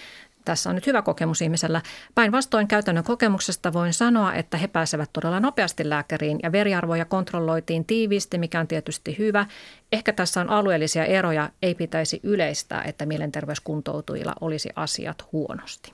[0.45, 1.81] Tässä on nyt hyvä kokemus ihmisellä.
[2.15, 8.37] Päinvastoin käytännön kokemuksesta voin sanoa, että he pääsevät todella nopeasti lääkäriin ja veriarvoja kontrolloitiin tiiviisti,
[8.37, 9.45] mikä on tietysti hyvä.
[9.91, 15.93] Ehkä tässä on alueellisia eroja, ei pitäisi yleistää, että mielenterveyskuntoutujilla olisi asiat huonosti.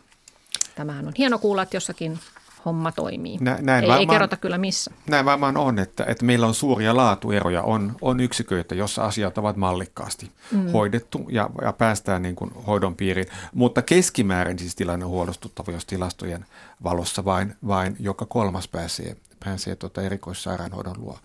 [0.75, 2.19] Tämähän on hieno kuulla, että jossakin
[2.65, 3.37] homma toimii.
[3.41, 4.91] Nä, näin ei, varmaan, ei kerrota kyllä missä.
[5.07, 7.61] Näin varmaan on, että, että meillä on suuria laatueroja.
[7.61, 10.67] On, on yksiköitä, jossa asiat ovat mallikkaasti mm.
[10.67, 13.27] hoidettu ja, ja päästään niin kuin hoidon piiriin.
[13.53, 16.45] Mutta keskimäärin siis tilanne on huolestuttava, jos tilastojen
[16.83, 21.19] valossa vain, vain joka kolmas pääsee, pääsee tuota erikoissairaanhoidon luo,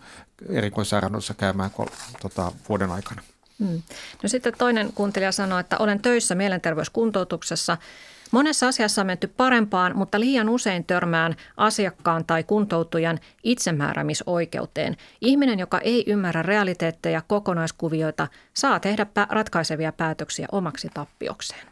[0.49, 1.87] erikoissairaanhoidossa käymään kol,
[2.21, 3.21] tota, vuoden aikana.
[3.59, 3.81] Mm.
[4.23, 7.77] No sitten toinen kuuntelija sanoi, että olen töissä mielenterveyskuntoutuksessa–
[8.31, 14.97] Monessa asiassa on menty parempaan, mutta liian usein törmään asiakkaan tai kuntoutujan itsemääräämisoikeuteen.
[15.21, 21.67] Ihminen, joka ei ymmärrä realiteetteja, kokonaiskuvioita, saa tehdä ratkaisevia päätöksiä omaksi tappiokseen.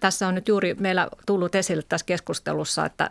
[0.00, 3.10] Tässä on nyt juuri meillä tullut esille tässä keskustelussa, että,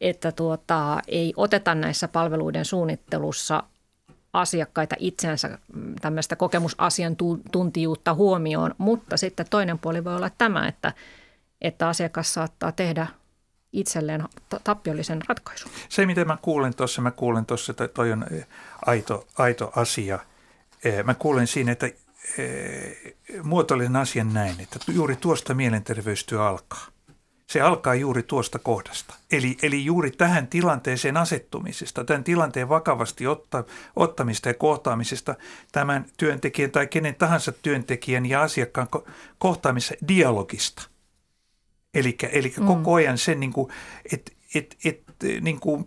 [0.00, 3.62] että tuota, ei oteta näissä palveluiden suunnittelussa
[4.32, 10.92] asiakkaita itsensä mm, tämmöistä kokemusasiantuntijuutta huomioon, mutta sitten toinen puoli voi olla tämä, että
[11.60, 13.06] että asiakas saattaa tehdä
[13.72, 14.24] itselleen
[14.64, 15.70] tappiollisen ratkaisun.
[15.88, 18.26] Se, mitä mä kuulen tuossa, mä kuulen tuossa, että toi on
[18.86, 20.18] aito, aito asia.
[21.04, 21.90] Mä kuulen siinä, että
[23.42, 26.86] muotoilen asian näin, että juuri tuosta mielenterveystyö alkaa.
[27.46, 29.14] Se alkaa juuri tuosta kohdasta.
[29.32, 33.64] Eli, eli juuri tähän tilanteeseen asettumisesta, tämän tilanteen vakavasti otta,
[33.96, 35.34] ottamista ja kohtaamisesta,
[35.72, 40.82] tämän työntekijän tai kenen tahansa työntekijän ja asiakkaan ko- kohtaamista dialogista.
[41.96, 42.66] Eli, eli mm.
[42.66, 43.72] koko ajan sen, niin kuin,
[44.12, 45.02] että et, et,
[45.40, 45.86] niin kuin,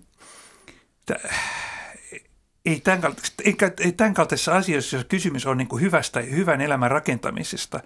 [2.65, 3.43] ei tämän, kaltaisessa,
[3.79, 7.79] ei tämän kaltaisessa asiassa, jos kysymys on niin kuin hyvästä, hyvän elämän rakentamisesta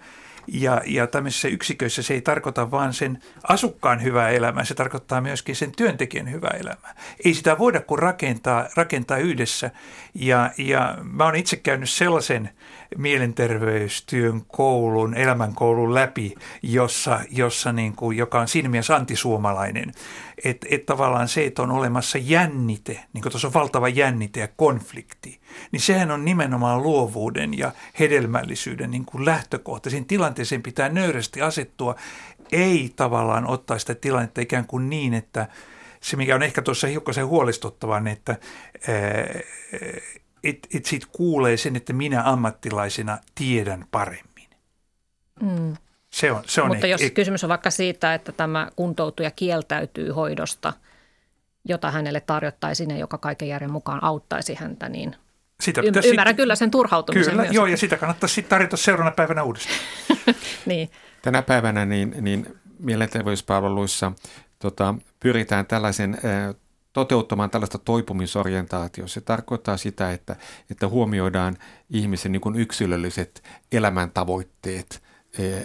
[0.46, 5.56] ja, ja tämmöisissä yksiköissä se ei tarkoita vain sen asukkaan hyvää elämää, se tarkoittaa myöskin
[5.56, 6.94] sen työntekijän hyvää elämää.
[7.24, 9.70] Ei sitä voida kuin rakentaa, rakentaa yhdessä
[10.14, 12.50] ja, ja mä oon itse käynyt sellaisen
[12.96, 19.92] mielenterveystyön koulun, elämänkoulun läpi, jossa, jossa niin kuin, joka on siinä mielessä antisuomalainen.
[20.44, 24.48] Että et tavallaan se, että on olemassa jännite, niin kuin tuossa on valtava jännite ja
[24.56, 25.40] konflikti,
[25.72, 29.90] niin sehän on nimenomaan luovuuden ja hedelmällisyyden niin kuin lähtökohta.
[29.90, 31.94] Siinä tilanteeseen pitää nöyrästi asettua,
[32.52, 35.48] ei tavallaan ottaa sitä tilannetta ikään kuin niin, että
[36.00, 38.36] se mikä on ehkä tuossa hiukkasen huolestuttavaa, niin että
[40.44, 44.48] että et siitä kuulee sen, että minä ammattilaisena tiedän paremmin.
[45.40, 45.76] Mm.
[46.10, 50.10] Se on, se on Mutta ehkä, jos kysymys on vaikka siitä, että tämä kuntoutuja kieltäytyy
[50.10, 50.72] hoidosta,
[51.64, 55.16] jota hänelle tarjottaisiin ja joka kaiken järjen mukaan auttaisi häntä, niin
[55.62, 57.54] sitä y- ymmärrän sit, kyllä sen turhautumisen Kyllä, myös.
[57.54, 59.78] joo, ja sitä kannattaa sitten tarjota seuraavana päivänä uudestaan.
[60.66, 60.90] niin.
[61.22, 62.46] Tänä päivänä niin, niin
[62.78, 64.12] mielenterveyspalveluissa
[64.58, 66.18] tota, pyritään tällaisen
[66.92, 69.08] toteuttamaan tällaista toipumisorientaatioa.
[69.08, 70.36] Se tarkoittaa sitä, että,
[70.70, 71.56] että huomioidaan
[71.90, 73.42] ihmisen niin kuin yksilölliset
[73.72, 75.02] elämäntavoitteet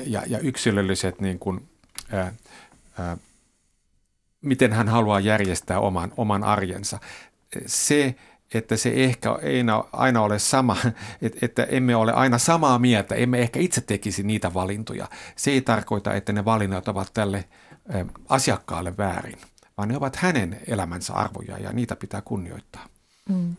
[0.06, 1.70] ja, ja yksilölliset, niin kuin,
[2.12, 2.34] ää,
[3.00, 3.18] ää,
[4.42, 7.00] miten hän haluaa järjestää oman, oman arjensa.
[7.66, 8.16] Se,
[8.54, 10.78] että se ehkä ei aina ole sama,
[11.42, 15.08] että, emme ole aina samaa mieltä, emme ehkä itse tekisi niitä valintoja.
[15.36, 17.46] Se ei tarkoita, että ne valinnat ovat tälle
[18.30, 19.38] asiakkaalle väärin
[19.80, 22.86] vaan ne ovat hänen elämänsä arvoja ja niitä pitää kunnioittaa.
[23.30, 23.56] Mm.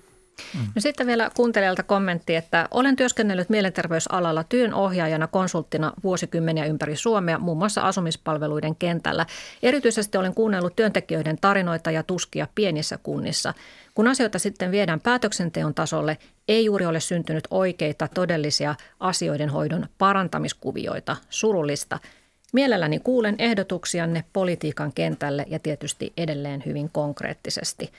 [0.54, 0.60] Mm.
[0.74, 7.58] No sitten vielä kuuntelijalta kommentti, että olen työskennellyt mielenterveysalalla työnohjaajana konsulttina vuosikymmeniä ympäri Suomea, muun
[7.58, 9.26] muassa asumispalveluiden kentällä.
[9.62, 13.54] Erityisesti olen kuunnellut työntekijöiden tarinoita ja tuskia pienissä kunnissa.
[13.94, 16.18] Kun asioita sitten viedään päätöksenteon tasolle,
[16.48, 21.98] ei juuri ole syntynyt oikeita todellisia asioiden hoidon parantamiskuvioita, surullista–
[22.52, 27.92] Mielelläni kuulen ehdotuksianne politiikan kentälle ja tietysti edelleen hyvin konkreettisesti.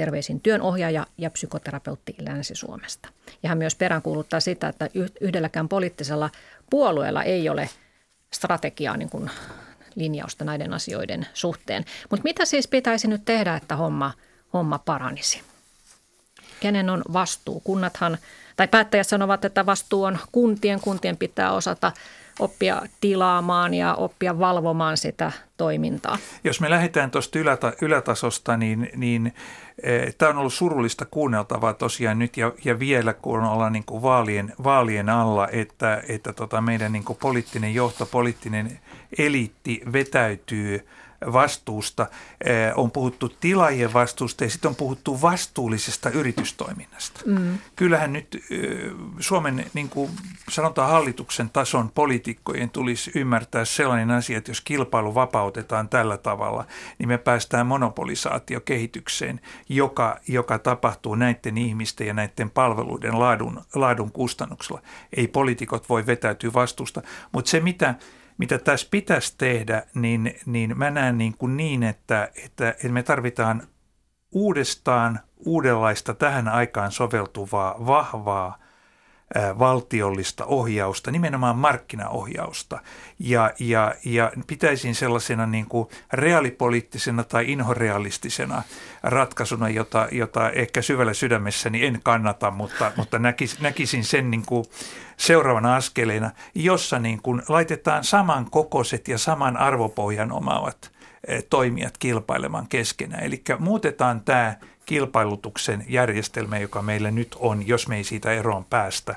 [0.00, 3.08] Terveisin työnohjaaja ja psykoterapeutti Länsi-Suomesta.
[3.42, 4.88] Ja hän myös peräänkuuluttaa sitä, että
[5.20, 6.30] yhdelläkään poliittisella
[6.70, 7.68] puolueella ei ole
[8.32, 9.30] strategiaa niin kuin
[9.94, 11.84] linjausta näiden asioiden suhteen.
[12.10, 14.12] Mutta mitä siis pitäisi nyt tehdä, että homma,
[14.52, 15.42] homma paranisi?
[16.60, 17.60] Kenen on vastuu?
[17.60, 18.18] Kunnathan,
[18.56, 20.80] tai päättäjät sanovat, että vastuu on kuntien.
[20.80, 21.92] Kuntien pitää osata
[22.40, 26.18] oppia tilaamaan ja oppia valvomaan sitä toimintaa.
[26.44, 29.34] Jos me lähdetään tuosta yläta, ylätasosta, niin, niin
[29.82, 34.02] e, tämä on ollut surullista kuunneltavaa tosiaan nyt ja, ja vielä, kun ollaan niin kuin
[34.02, 38.80] vaalien, vaalien alla, että, että tota meidän niin kuin poliittinen johto, poliittinen
[39.18, 40.86] eliitti vetäytyy–
[41.32, 42.06] vastuusta,
[42.44, 47.20] eh, on puhuttu tilaajien vastuusta ja sitten on puhuttu vastuullisesta yritystoiminnasta.
[47.26, 47.58] Mm.
[47.76, 50.10] Kyllähän nyt eh, Suomen niin kuin
[50.48, 56.64] sanotaan hallituksen tason poliitikkojen tulisi ymmärtää sellainen asia, että jos kilpailu vapautetaan tällä tavalla,
[56.98, 64.82] niin me päästään monopolisaatiokehitykseen, joka, joka tapahtuu näiden ihmisten ja näiden palveluiden laadun, laadun kustannuksella.
[65.16, 67.02] Ei poliitikot voi vetäytyä vastuusta,
[67.32, 67.94] mutta se mitä
[68.40, 73.02] mitä tässä pitäisi tehdä, niin, niin mä näen niin, kuin niin että, että, että me
[73.02, 73.62] tarvitaan
[74.32, 78.59] uudestaan uudenlaista tähän aikaan soveltuvaa, vahvaa
[79.58, 82.78] valtiollista ohjausta, nimenomaan markkinaohjausta.
[83.18, 88.62] Ja, ja, ja pitäisin sellaisena niin kuin reaalipoliittisena tai inhorealistisena
[89.02, 94.64] ratkaisuna, jota, jota ehkä syvällä sydämessäni en kannata, mutta, mutta näkis, näkisin sen niin kuin
[95.16, 100.90] seuraavana askeleena, jossa niin kuin laitetaan saman kokoiset ja saman arvopohjan omaavat
[101.50, 103.24] toimijat kilpailemaan keskenään.
[103.24, 104.56] Eli muutetaan tämä
[104.90, 109.16] kilpailutuksen järjestelmä, joka meillä nyt on, jos me ei siitä eroon päästä,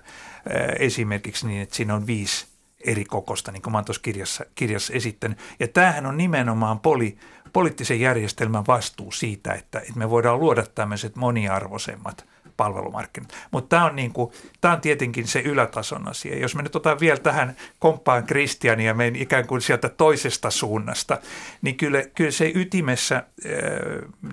[0.79, 2.45] esimerkiksi niin, että siinä on viisi
[2.85, 5.37] eri kokosta, niin kuin mä oon tuossa kirjassa, kirjassa esittänyt.
[5.59, 7.17] Ja tämähän on nimenomaan poli,
[7.53, 12.25] poliittisen järjestelmän vastuu siitä, että, että me voidaan luoda tämmöiset moniarvoisemmat
[12.57, 13.33] palvelumarkkinat.
[13.51, 16.39] Mutta tämä on, niin kuin, tämä on tietenkin se ylätason asia.
[16.39, 21.17] Jos me nyt otan vielä tähän komppaan Kristiania meidän ikään kuin sieltä toisesta suunnasta,
[21.61, 23.23] niin kyllä, kyllä se ytimessä ää,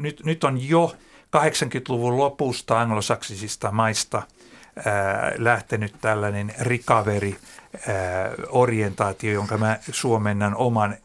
[0.01, 0.97] nyt, nyt on jo
[1.36, 4.22] 80-luvun lopusta anglosaksisista maista
[4.86, 7.36] ää, lähtenyt tällainen recovery–
[8.48, 10.96] orientaatio, jonka mä suomennan oman,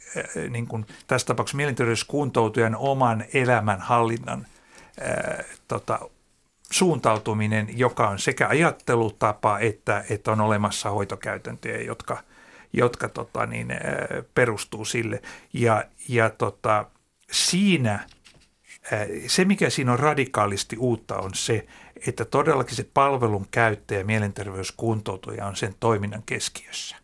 [0.50, 4.48] niin kuin tässä tapauksessa mielenterveyskuntoutujan oman elämänhallinnan
[5.68, 6.00] tota,
[6.72, 12.18] suuntautuminen, joka on sekä ajattelutapa että, että on olemassa hoitokäytäntöjä, jotka,
[12.74, 13.68] jotka tota, niin,
[14.34, 15.22] perustuu sille.
[15.54, 16.86] Ja, ja tota,
[17.32, 18.00] siinä
[19.28, 21.66] se, mikä siinä on radikaalisti uutta, on se,
[22.08, 26.96] että todellakin se palvelun käyttäjä, mielenterveyskuntoutuja on sen toiminnan keskiössä.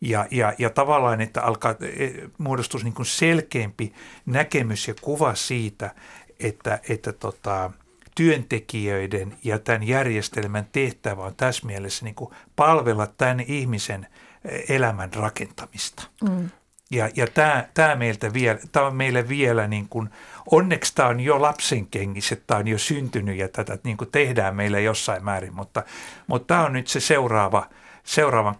[0.00, 2.08] Ja, ja, ja tavallaan, että alkaa e,
[2.38, 3.92] muodostua niin kuin selkeämpi
[4.26, 5.94] näkemys ja kuva siitä,
[6.40, 7.70] että, että tota,
[8.14, 14.06] työntekijöiden ja tämän järjestelmän tehtävä on tässä mielessä niin kuin palvella tämän ihmisen
[14.44, 16.02] e, elämän rakentamista.
[16.22, 16.50] Mm.
[16.90, 20.10] Ja, ja tämä, tämä, meiltä vielä, tämä on meille vielä niin kuin,
[20.50, 24.56] onneksi tämä on jo lapsen kengissä, tämä on jo syntynyt ja tätä niin kuin tehdään
[24.56, 25.82] meille jossain määrin, mutta,
[26.26, 27.66] mutta tämä on nyt se seuraava,
[28.04, 28.54] seuraavan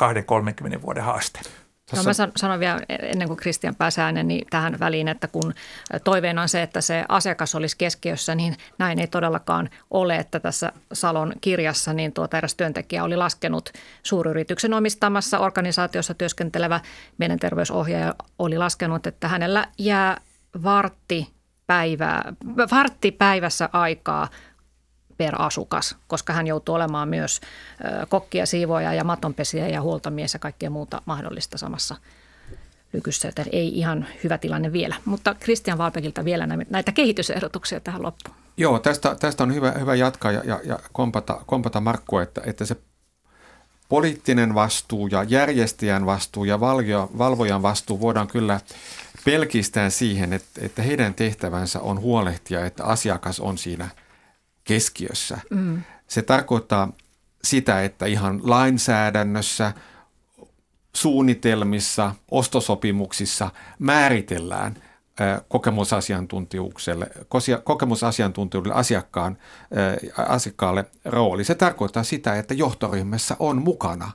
[0.79, 1.41] 20-30 vuoden haaste.
[1.97, 5.55] No mä sanon vielä ennen kuin Kristian pääsee äänen, niin tähän väliin, että kun
[6.05, 10.73] toiveena on se, että se asiakas olisi keskiössä, niin näin ei todellakaan ole, että tässä
[10.93, 13.73] Salon kirjassa niin tuota eräs työntekijä oli laskenut
[14.03, 16.81] suuryrityksen omistamassa organisaatiossa työskentelevä
[17.19, 20.21] mielenterveysohjaaja oli laskenut, että hänellä jää
[20.63, 21.34] vartti
[21.67, 22.33] päivää,
[22.71, 24.29] vartti päivässä aikaa
[25.17, 27.41] per asukas, koska hän joutuu olemaan myös
[28.09, 31.97] kokkia, siivoja ja matonpesiä ja huoltomies ja kaikkea muuta mahdollista samassa
[32.93, 34.95] lykyssä, joten ei ihan hyvä tilanne vielä.
[35.05, 38.37] Mutta Christian Valpekilta vielä näitä kehitysehdotuksia tähän loppuun.
[38.57, 42.65] Joo, tästä, tästä on hyvä, hyvä jatkaa ja, ja, ja kompata, kompata Markku, että, että
[42.65, 42.77] se
[43.89, 46.61] poliittinen vastuu ja järjestäjän vastuu ja
[47.19, 48.61] valvojan vastuu voidaan kyllä
[49.25, 53.89] pelkistää siihen, että, että heidän tehtävänsä on huolehtia, että asiakas on siinä–
[54.65, 55.39] keskiössä.
[55.51, 55.83] Mm.
[56.09, 56.93] Se tarkoittaa
[57.45, 59.73] sitä, että ihan lainsäädännössä,
[60.97, 64.75] suunnitelmissa, ostosopimuksissa määritellään
[65.49, 67.11] kokemusasiantuntijuukselle,
[67.65, 69.39] kokemusasiantuntijuudelle asiakkaan,
[70.17, 71.45] asiakkaalle rooli.
[71.45, 74.13] Se tarkoittaa sitä, että johtoryhmässä on mukana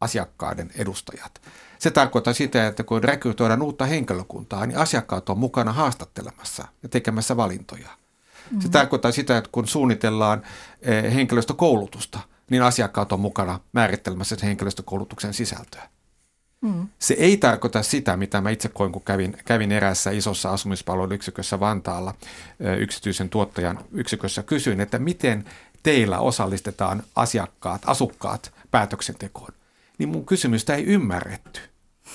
[0.00, 1.40] asiakkaiden edustajat.
[1.78, 7.36] Se tarkoittaa sitä, että kun rekrytoidaan uutta henkilökuntaa, niin asiakkaat on mukana haastattelemassa ja tekemässä
[7.36, 7.88] valintoja–
[8.44, 8.60] Mm-hmm.
[8.60, 10.42] Se tarkoittaa sitä, että kun suunnitellaan
[10.82, 12.20] eh, henkilöstökoulutusta,
[12.50, 15.88] niin asiakkaat on mukana määrittelemässä sen henkilöstökoulutuksen sisältöä.
[16.60, 16.88] Mm.
[16.98, 22.14] Se ei tarkoita sitä, mitä mä itse koin, kun kävin, kävin erässä isossa asumispalveluyksikössä Vantaalla
[22.60, 24.42] eh, yksityisen tuottajan yksikössä.
[24.42, 25.44] Kysyin, että miten
[25.82, 29.52] teillä osallistetaan asiakkaat, asukkaat päätöksentekoon.
[29.98, 31.60] Niin mun kysymystä ei ymmärretty.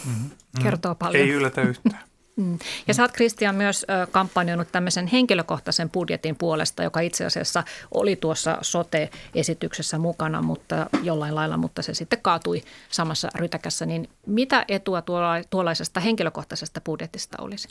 [0.06, 0.30] Mm-hmm.
[0.64, 1.24] Kertoo paljon.
[1.24, 2.00] Ei yllätä yhtään.
[2.40, 2.60] Mm.
[2.88, 8.58] Ja sä oot Kristian myös kampanjoinut tämmöisen henkilökohtaisen budjetin puolesta, joka itse asiassa oli tuossa
[8.62, 13.86] sote-esityksessä mukana, mutta jollain lailla, mutta se sitten kaatui samassa rytäkässä.
[13.86, 15.04] Niin mitä etua
[15.50, 17.68] tuollaisesta henkilökohtaisesta budjetista olisi?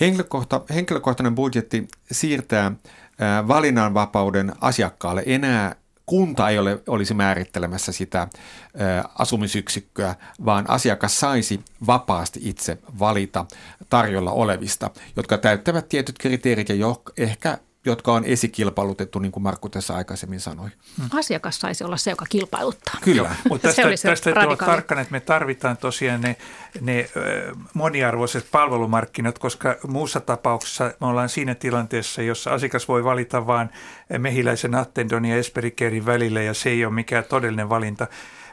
[0.00, 2.72] Henkilökohta, henkilökohtainen budjetti siirtää
[3.48, 5.22] valinnanvapauden asiakkaalle.
[5.26, 5.76] Enää
[6.06, 8.28] kunta ei ole, olisi määrittelemässä sitä ä,
[9.18, 13.46] asumisyksikköä, vaan asiakas saisi vapaasti itse valita
[13.88, 19.68] tarjolla olevista, jotka täyttävät tietyt kriteerit ja jo ehkä jotka on esikilpailutettu, niin kuin Markku
[19.68, 20.68] tässä aikaisemmin sanoi.
[20.98, 21.08] Hmm.
[21.18, 22.94] Asiakas saisi olla se, joka kilpailuttaa.
[23.00, 23.34] Kyllä.
[23.48, 26.36] Mutta tästä, tästä täytyy olla tarkkana, että me tarvitaan tosiaan ne,
[26.80, 27.10] ne
[27.74, 33.68] moniarvoiset palvelumarkkinat, koska muussa tapauksessa me ollaan siinä tilanteessa, jossa asiakas voi valita vain
[34.18, 38.06] mehiläisen Attendon ja Esperikerin välillä, ja se ei ole mikään todellinen valinta.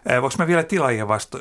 [0.09, 1.37] Voinko mä vielä tilaajia vastu,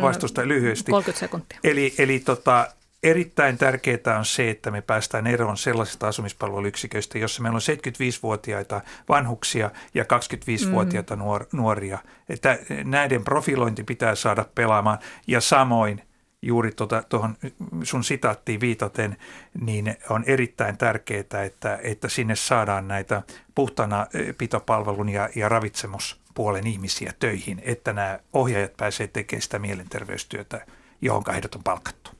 [0.00, 0.90] vastusta lyhyesti?
[0.90, 1.58] 30 sekuntia.
[1.64, 2.68] Eli, eli tota,
[3.02, 9.70] erittäin tärkeää on se, että me päästään eroon sellaisista asumispalveluyksiköistä, jossa meillä on 75-vuotiaita vanhuksia
[9.94, 11.22] ja 25-vuotiaita mm.
[11.52, 11.98] nuoria.
[12.28, 16.02] Että näiden profilointi pitää saada pelaamaan ja samoin
[16.42, 17.36] juuri tuota, tuohon
[17.82, 19.16] sun sitaattiin viitaten,
[19.60, 23.22] niin on erittäin tärkeää, että, että sinne saadaan näitä
[23.54, 24.06] puhtana
[24.38, 30.66] pitopalvelun ja, ja ravitsemuspuolen ihmisiä töihin, että nämä ohjaajat pääsee tekemään sitä mielenterveystyötä,
[31.00, 32.11] johon heidät on palkattu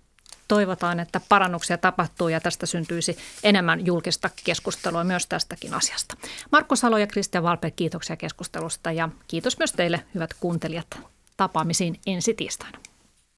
[0.52, 6.14] toivotaan, että parannuksia tapahtuu ja tästä syntyisi enemmän julkista keskustelua myös tästäkin asiasta.
[6.52, 11.00] Markku Salo ja Kristian Valpe, kiitoksia keskustelusta ja kiitos myös teille hyvät kuuntelijat
[11.36, 12.78] tapaamisiin ensi tiistaina.